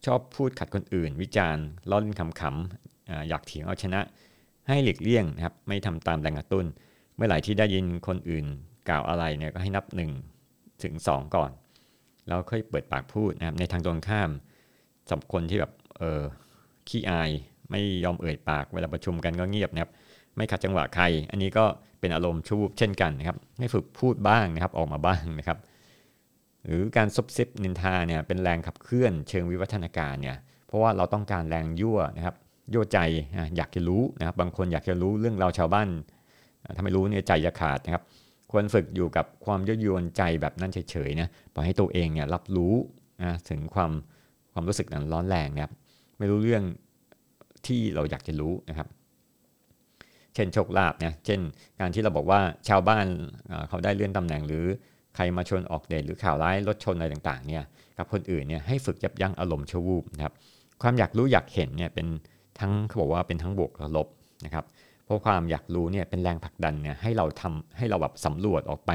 [0.05, 2.90] ชอบพูดขัดคนอื่น วิจารณ์ล้อเล่นขำๆ
[3.29, 4.01] อยากเถียงเอาชนะ
[4.67, 6.65] ให้หลีกเลี่ยงนะครับไม่ทำตามแรงกระตุ้น
[7.15, 8.45] เมื่อไหร่ที่ได้ยินคนอื่น
[8.89, 9.85] กล่าวอะไรเนี่ยก็ให้นับ
[10.33, 11.51] 1ถึง2 ก่อน
[12.27, 14.29] แล้วค่อยเปิดปากพูดนะครับในทางตรงข้าม
[15.07, 16.21] สำหรับคนที่แบบเออ
[16.89, 17.29] ขี้อาย
[17.71, 19.91] ไม่ยอมเอ่ยปากเวลาประชุมกันก็เงียบนะครับ
[20.35, 21.65] ไไม่ขัดจังหวะใคร อันนี้ก็
[21.99, 25.57] เป็นอารมณ์ชั่ววูบเช่นกันนะครับ ให้ฝึกพูดบ้างนะครับออกมาบ้างนะครับ
[26.65, 32.35] หรือการซบซิบนินทาเนี่ยเป็นแรงขับเคลื่อนเชิงวิวัฒนาการเนี่ยเพราะว่าเราต้องการแรงยั่วนะครับ
[32.71, 32.99] โย่ใจ
[33.57, 35.87] อยากจะรู้นะครับบางคนอยากจะรู้เรื่องราวชาวบ้าน
[36.75, 38.03] ถ้าไม่รู้เนี่ยใจจะขาดนะครับ
[38.51, 42.73] ควรฝึกอยู่กับความยั่วยวนใจแบบนั้นเฉยๆนะปล่อยให้ตัวเองเนี่ยรับรู้
[43.21, 43.91] นะถึงความ
[44.53, 45.73] ความรู้สึกนั้นร้อนแรงนะครับ
[46.17, 46.63] ไม่รู้เรื่อง
[47.65, 48.87] ที่เราอยากจะรู้นะครับ
[50.35, 51.39] เช่นโชคลาภนะเช่น
[51.79, 53.05] การที่เราบอกว่าชาวบ้าน
[53.69, 54.65] เขาได้เลื่อนตำแหน่งหรือ
[55.15, 57.63] ใครมาชนออกเดทหรือข่าวร้ายรถชนอะไรต่างๆเนี่ย
[57.97, 60.33] กับคนอื่นเนี่ยให้ฝึกยับยั้งอารมณ์ชั่ววูบนะครับ
[60.81, 62.07] ความอยากรู้อยากเห็นเนี่ยเป็น
[62.61, 64.07] ทั้งเขาบอกว่าเป็นทั้งบวกและลบ
[64.45, 64.65] นะครับ
[65.05, 68.91] เพราะความอยากรู้เนี่ยเป็นแรงผลักดันเนี่ยให้เราทำให้เราแบบสำรวจออกไป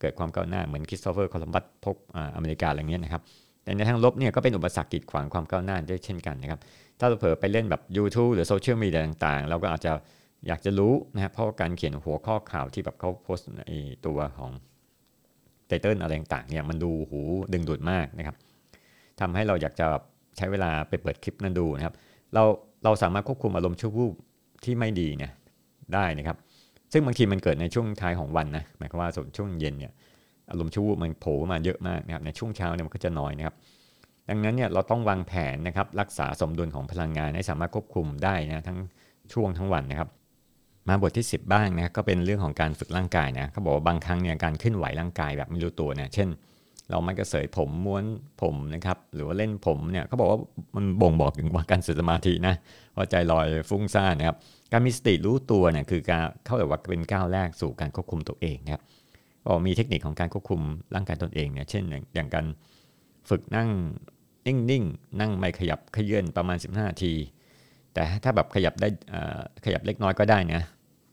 [0.00, 1.96] เกิดความก้าวหน้าเหมือนคริสโตเฟอร์โคลัมบัสพบ
[2.36, 3.22] อเมริกาอะไรเงี้ยนะครับ
[3.62, 6.60] แต่ในทางลบเนี่ยก็เป็นอุปสรรคกีดขวางความก้าวหน้าด้วยเช่นกันนะครับ
[6.98, 9.92] ถ้าเราเผลอไปเล่นแบบ YouTube หรือโซเชียลมีเดียต่างๆ เราก็อาจจะ
[10.46, 13.62] อยากจะรู้นะครับเพราะการเขียนหัวข้อข่าวที่แบบเขาโพสต์ใน
[14.06, 14.50] ตัวของ
[15.66, 17.20] ไตเติลอะไรต่างๆเนี่ยมันดูหู
[17.52, 18.36] ดึงดูดมากนะครับ
[19.20, 19.86] ทำให้เราอยากจะ
[20.36, 21.94] ใช้เวลาไปเปิดคลิปนั้นดูนะครับ
[22.34, 22.42] เรา
[22.86, 24.14] เราสามารถควบคุมอารมณ์ชั่ววูบ
[24.64, 25.32] ที่ไม่ดีเนี่ย
[25.94, 26.36] ได้นะครับ
[26.92, 29.92] ซึ่งบางทีมันเกิดในช่วงท้ายของวันนะหมายความว่าส่วนช่วงเย็นเนี่ย
[30.50, 33.54] อารมณ์ชั่ววูบมันโผล่มาเยอะมากนะครับในช่วงเช้าเนี่ยมันก็จะน้อยนะครับ
[34.28, 38.78] ดังนั้นเนี่ยเราต้องวางแผนนะครับรักษาสมดุลของพลังงานให้สามารถควบคุมได้นะทั้ง
[39.32, 40.08] ช่วงทั้งวันนะครับ
[40.88, 46.28] มาบทที่ 10 บ้างนะก็เป็นเรื่องของการฝึกร่างกายนะเขาบอกว่าบางครั้งเนี่ยการเคลื่อนไหวร่างกายแบบไม่รู้ตัวเนี่ยเช่น
[46.90, 48.04] เรามันก็เสยผมม้วน
[48.42, 50.40] ผมนะครับ หรือว่าเล่นผมเนี่ยเขาบอกว่า
[50.76, 52.54] มันบ่งบอกถึงว่าการสึกสมาธินะ
[52.96, 54.36] ว่าใจลอยฟุ้งซ่านนะครับ
[54.72, 58.82] การมีสติรู้ตัวเนี่ยคือการเข้าแบบว่าเป็นก้าวแรกสู่การควบคุมตัวเองนะครับ
[59.46, 60.60] ก็มีเทคนิคของการควบคุม
[60.94, 62.46] ร่างกายตนเองเนี่ยเช่นอย่างการ
[63.30, 63.68] ฝึกนั่ง
[64.46, 67.12] นิ่งๆนั่งไม่ขยับขยื่นประมาณ 15นาที
[67.94, 68.88] แต่ถ้าแบบขยับได้
[69.64, 70.62] ขยับเล็กน้อยก็ได้นะ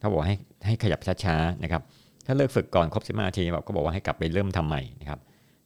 [0.00, 1.82] ขาบอกให้ให้ขยับช้าๆนะครับ
[2.26, 5.20] ถ้าเลิกฝึกก่อนครบ15นาทีแบบก็บอกว่าให้กลับไปเริ่มทำใหม่นะครับ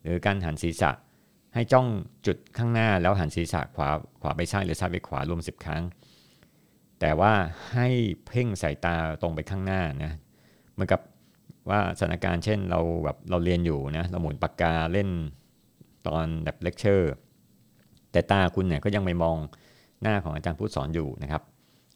[0.09, 0.90] หรือการหันศีรษะ
[1.55, 1.87] ให้จ้อง
[2.27, 3.88] จุดข้างหน้าแล้วหันศีรษะขวา
[4.21, 5.83] ขวาไปซ้ายหรือซ้ายไปขวารวม 10 ครั้ง
[7.01, 7.33] แต่ว่า
[7.75, 7.88] ให้
[8.27, 10.12] เพ่งสายตาตรงไปข้างหน้านะ
[10.73, 11.01] เหมือนกับ
[11.71, 15.09] ว่าสถานการณ์เช่นเราแบบเราเรียนอยู่นะเราหมุนปากกาเล่น
[16.07, 17.12] ตอนแบบเลคเชอร์
[18.12, 19.37] แต่ตาคุณเนี่ยก็ยังไม่มอง
[20.03, 21.42] หน้าของอาจารย์ผู้สอนอยู่นะครับ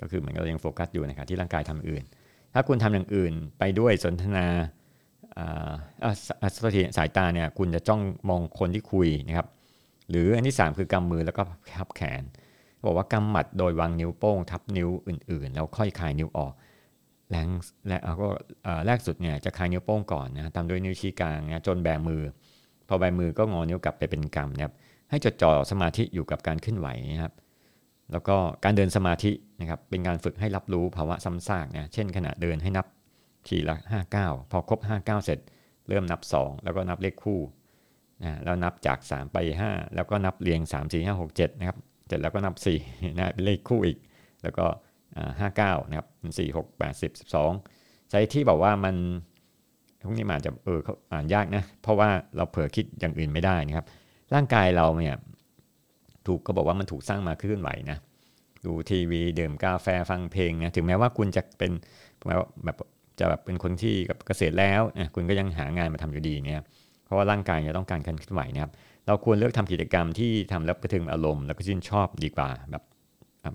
[0.00, 2.02] ก็คือเหมือนกับยังโฟกัสอยู่นะครับที่ร่างกายทำอื่น
[2.54, 4.46] ถ้าคุณทำอย่างอื่นไปด้วยสนทนา
[6.54, 9.48] สติสายตาเนี่ยคุณจะจ้องมองคนที่คุยนะครับ
[10.10, 11.42] หรืออันที่ 3 คือกำมือแล้วก็
[11.78, 12.22] ทับแขน
[12.84, 16.52] บอกว่ากำหมัดโดยวางนิ้วโป้ง ทับนิ้วอื่น ๆ แล้วค่อยคลายนิ้วออก
[17.30, 17.48] แรง
[17.88, 18.28] และก็
[18.86, 22.22] แรกสุดเนี่ยจะคลายนิ้วโป้งก่อนนะตามด้วยนิ้วชี้กลางนะจนแบมือ
[22.88, 24.74] พอแบมือก็งอนิ้วกลับไปเป็นกำนะครับ
[25.10, 27.34] ให้จดจ่อสมาธิอยู่กับการเคลื่อนไหวนะครับ
[28.12, 32.86] แล้วก็การเดินสมาธินะครับเป็นการฝึกให้รับรู้ภาวะซ้ำซากนะเช่นขณะเดินให้นับ
[33.48, 35.38] ทีละ5ก้าพอครบ5ก้าเสร็จ
[35.88, 37.40] เริ่มนับ 2 แล้วก็นับเลขคู่
[38.22, 39.36] นะแล้วนับจาก 3 ไป
[39.68, 42.54] 5 แล้วก็นับเรียง 3 4 5 6 7นะครับเสร็จแล้วก็นับ
[42.86, 43.98] 4นะเป็นเลขคู่อีก
[44.42, 44.66] แล้วก็
[45.40, 46.06] ห้าเก้านะครับ
[46.38, 47.52] สี่หกแปดสิบสิบสอง
[48.10, 48.96] ใช้ที่บอกว่ามัน
[50.06, 50.80] พวกนี้มันจะเออ
[51.12, 53.86] อ่านยากนะเพราะว่าเราเผลอคิดอย่างอื่นไม่ได้นะครับ
[54.34, 55.16] ร่างกายเราเนี่ย
[56.26, 57.98] ถูกก็บอกว่ามันถูกสร้างมาเคลื่อนไหวนะ
[58.64, 61.72] ดูทีวีดื่มกาแฟฟังเพลงนะถึงแม้ว่าคุณจะเป็น
[62.64, 62.76] แบบ
[63.22, 66.60] จะแบบเป็นคนที่กับเกษตรแล้วนะคุณก็ยังหางานมาทำอยู่ดีเนี่ย
[67.04, 68.72] เพราะว่าร่างกายจะต้องการการเคลื่อนไหวนะครับ
[69.06, 72.82] เราควรเลือกทำกิจกรรมที่ทำแล้วกระทึงอารมณ์แล้วก็ชื่นชอบดีกว่าแบบ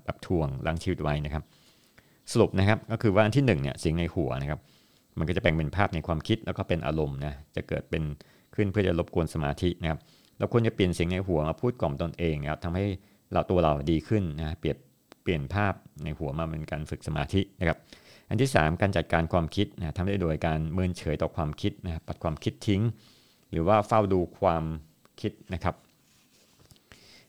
[0.04, 1.42] แบบทวงล้างชีวิตไว้นะครับ
[2.32, 4.60] สรุปนะครับก็คือว่าอันที่1เนี่ยสิ่งในหัวนะครับ
[5.18, 8.02] มันก็จะแบ่งเป็นภาพในความคิดแล้วก็เป็นอารมณ์นะจะเกิดเป็น
[8.54, 9.98] ขึ้นเพื่อจะรบกวนสมาธินะครับ
[10.38, 12.84] เราควรจะเปลี่ยนเสียงในหัวมาพูดกล่อมตนเองนะครับทำให้
[13.32, 14.76] เราตัวเราดีขึ้นนะเปลี่ยน
[15.22, 17.78] เปลี่ยนภาพในหัวมาเป็นการฝึกสมาธินะครับ
[18.28, 22.82] อันที่ 3 การจัดการความคิดนะทำได้โดยการเมินเฉยต่อความคิดนะปัดความคิดทิ้ง
[23.50, 24.64] หรือว่าเฝ้าดูความ
[25.20, 25.74] คิดนะครับ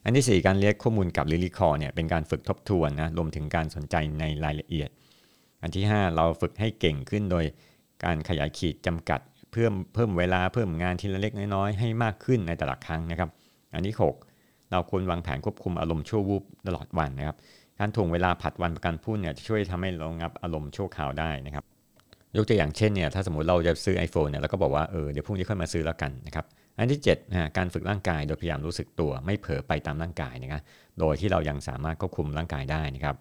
[0.03, 4.89] อันที่ 4 การเรียกข้อมูลกับลิลิคอเนี่ยเป็นการฝึกทบทวนนะรวมถึงการสนใจในรายละเอียด
[5.61, 7.45] อันที่ 5 เราฝึกให้เก่งขึ้นโดย
[8.03, 9.19] การขยายขีดจำกัด
[9.51, 13.29] เพิ่มเพิ่มเวลาเพิ่มงานทีละเล็กน้อยๆให้มากขึ้นในแต่ละครั้งนะครับ
[13.73, 13.95] อันที่
[14.33, 17.37] 6 เราควรวางแผนควบคุมอารมณ์ชั่ววูบตลอดวันนะครับ
[17.79, 21.63] การถ่วงเวลาผัดวันประกันพุ่นเนี่ยจะช่วยทำให้เรางับอารมณ์ชั่วคราวได้นะครับ
[22.37, 26.45] ยกตัวอย่างเช่นเนี่ยถ้าสมมติเราจะซื้อ iPhone เนี่ยเราก็บอกว่าเออเดี๋ยวพรุ่งนี้ค่อยมาซื้อแล้วกันนะครับ
[26.77, 30.61] อันที่7นะการฝึกร่างกายโดยพยายามรู้สึกตัวไม่เผลอไปตามร่างกายนะครับ
[30.99, 33.15] โดยที่เรายังสามารถควบคุมร่างกายได้นะครับ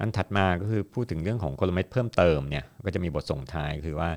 [0.00, 4.10] อันถัดมาก็คือพูดถึงเรื่องของกลเม็ดเพิ่มเติมเนี่ยก็จะมีบทส่งท้ายคือว่า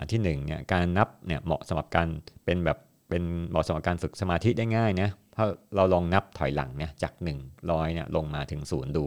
[0.00, 2.08] อันที่1เนี่ยการนับเนี่ยเหมาะสำหรับการ
[2.44, 5.44] เป็นแบบเป็นเหมาะสำหรับการฝึกสมาธิได้ง่ายนะ เพรา
[5.76, 7.12] เราลองนับถอยหลังเนี่ยจาก
[7.54, 9.04] 100เนี่ยลงมาถึงศูนย์ดู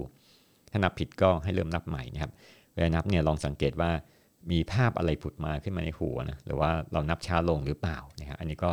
[0.71, 2.31] ถ้านับผิดก็ให้เริ่มนับใหม่นะครับ
[2.73, 3.91] เวลานับเนี่ยลองสังเกตว่า
[4.51, 8.71] มีภาพอะไรผุดมาขึ้นมาในหัวนะหรือว่าเรานับช้าลงหรือเปล่านะฮะอันนี้ก็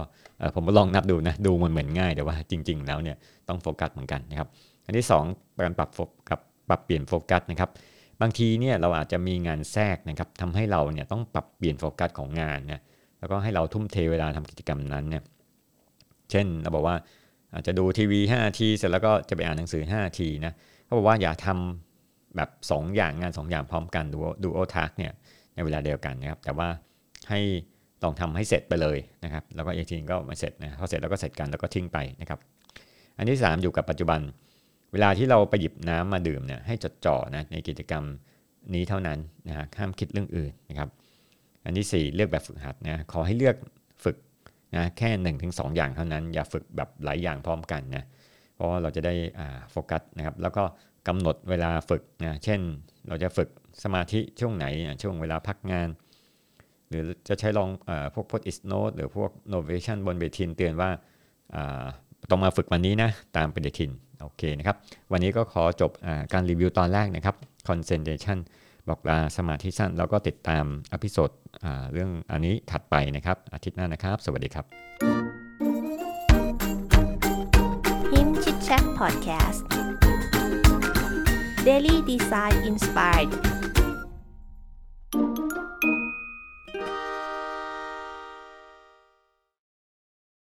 [0.55, 3.17] ผมก็ลองนับดูนะดูมันเหมือนง่ายแต่ว่าจริง ๆ แล้วเนี่ย
[3.49, 4.49] ต้องโฟกัสเหมือนกันนะครับ
[4.87, 7.71] อันที่2การปรับโฟกัสปรับเปลี่ยนโฟกัสนะครับ
[8.21, 12.81] บางทีเนี่ยเราอาจจะมีงานแทรกนะครับทำให้เราเนี่ยต้องปรับเปลี่ยนโฟกัสของงานนะ
[13.19, 15.23] แล้วก็ให้เราทุ่มเทเวลาทำกิจกรรมนั้นเนี่ย
[16.31, 16.97] เช่นเราบอกว่า
[17.55, 20.53] อาจจะดูทีวี5นาทีเสร็จแล้วก็จะไปอ่านหนังสือ5นาทีนะ
[20.85, 25.13] เขาบอกว่าอย่าทำแบบ 2 อย่างงาน 2 อย่างพร้อมกันดูดูโอทักเนี่ย
[25.55, 26.69] ในเวลาเดียวกันนะครับ แต่ว่า
[27.31, 27.41] ให้
[28.03, 32.39] ลองทำให้เสร็จไปเลยนะครับ แล้วก็อีกทีก็มาเสร็จนะพอเสร็จแล้วก็เสร็จกันแล้วก็ทิ้งไปนะครับ
[33.17, 34.21] อันที่ 3 อยู่กับปัจจุบัน
[34.93, 38.05] เวลาที่เราไปหยิบน้ำมาดื่มเนี่ยให้จดจ่อนะในกิจกรรม
[38.75, 40.89] นี้เท่านั้นนะฮะห้ามคิดเรื่องอื่นนะครับ
[41.65, 43.57] อันที่ 4 เลือกแบบฝึกหัดนะขอให้เลือก
[44.05, 44.17] ฝึก
[44.77, 48.05] นะแค่1นถึงสอย่างเท่านั้น อย่าฝึกแบบหลายอย่างพร้อมกันนะ
[48.55, 49.15] เพราะว่าเราจะได้
[49.71, 50.65] โฟกัสนะครับแล้วก็
[51.09, 52.61] กำหนดเวลาฝึกนะเช่น
[53.09, 53.49] เราจะฝึก
[53.83, 54.67] สมาธิช่วงไหน
[55.03, 55.89] ช่วงเวลาพักงาน
[56.89, 60.91] หรือจะใช้ลองอพวก post it note หรือพวก notation บนเวทีเตือนว่า
[62.31, 63.91] ต้องมาฝึกวันนี้นะ ตามปฏิทิน
[64.23, 64.77] โอเคนะครับ
[65.13, 65.91] วันนี้ก็ขอจบ
[66.33, 67.37] การรีวิวตอนแรกนะครับ
[67.69, 68.39] concentration
[68.89, 71.31] บอกลาสมาธิสั้น แล้วก็ติดตาม episode
[71.93, 74.65] เรื่องอันนี้ถัดไปนะครับ อาทิตย์หน้านะครับ สวัสดีครับ
[78.13, 79.61] Him Chit Chat Podcast
[81.67, 83.31] Daily Design Inspired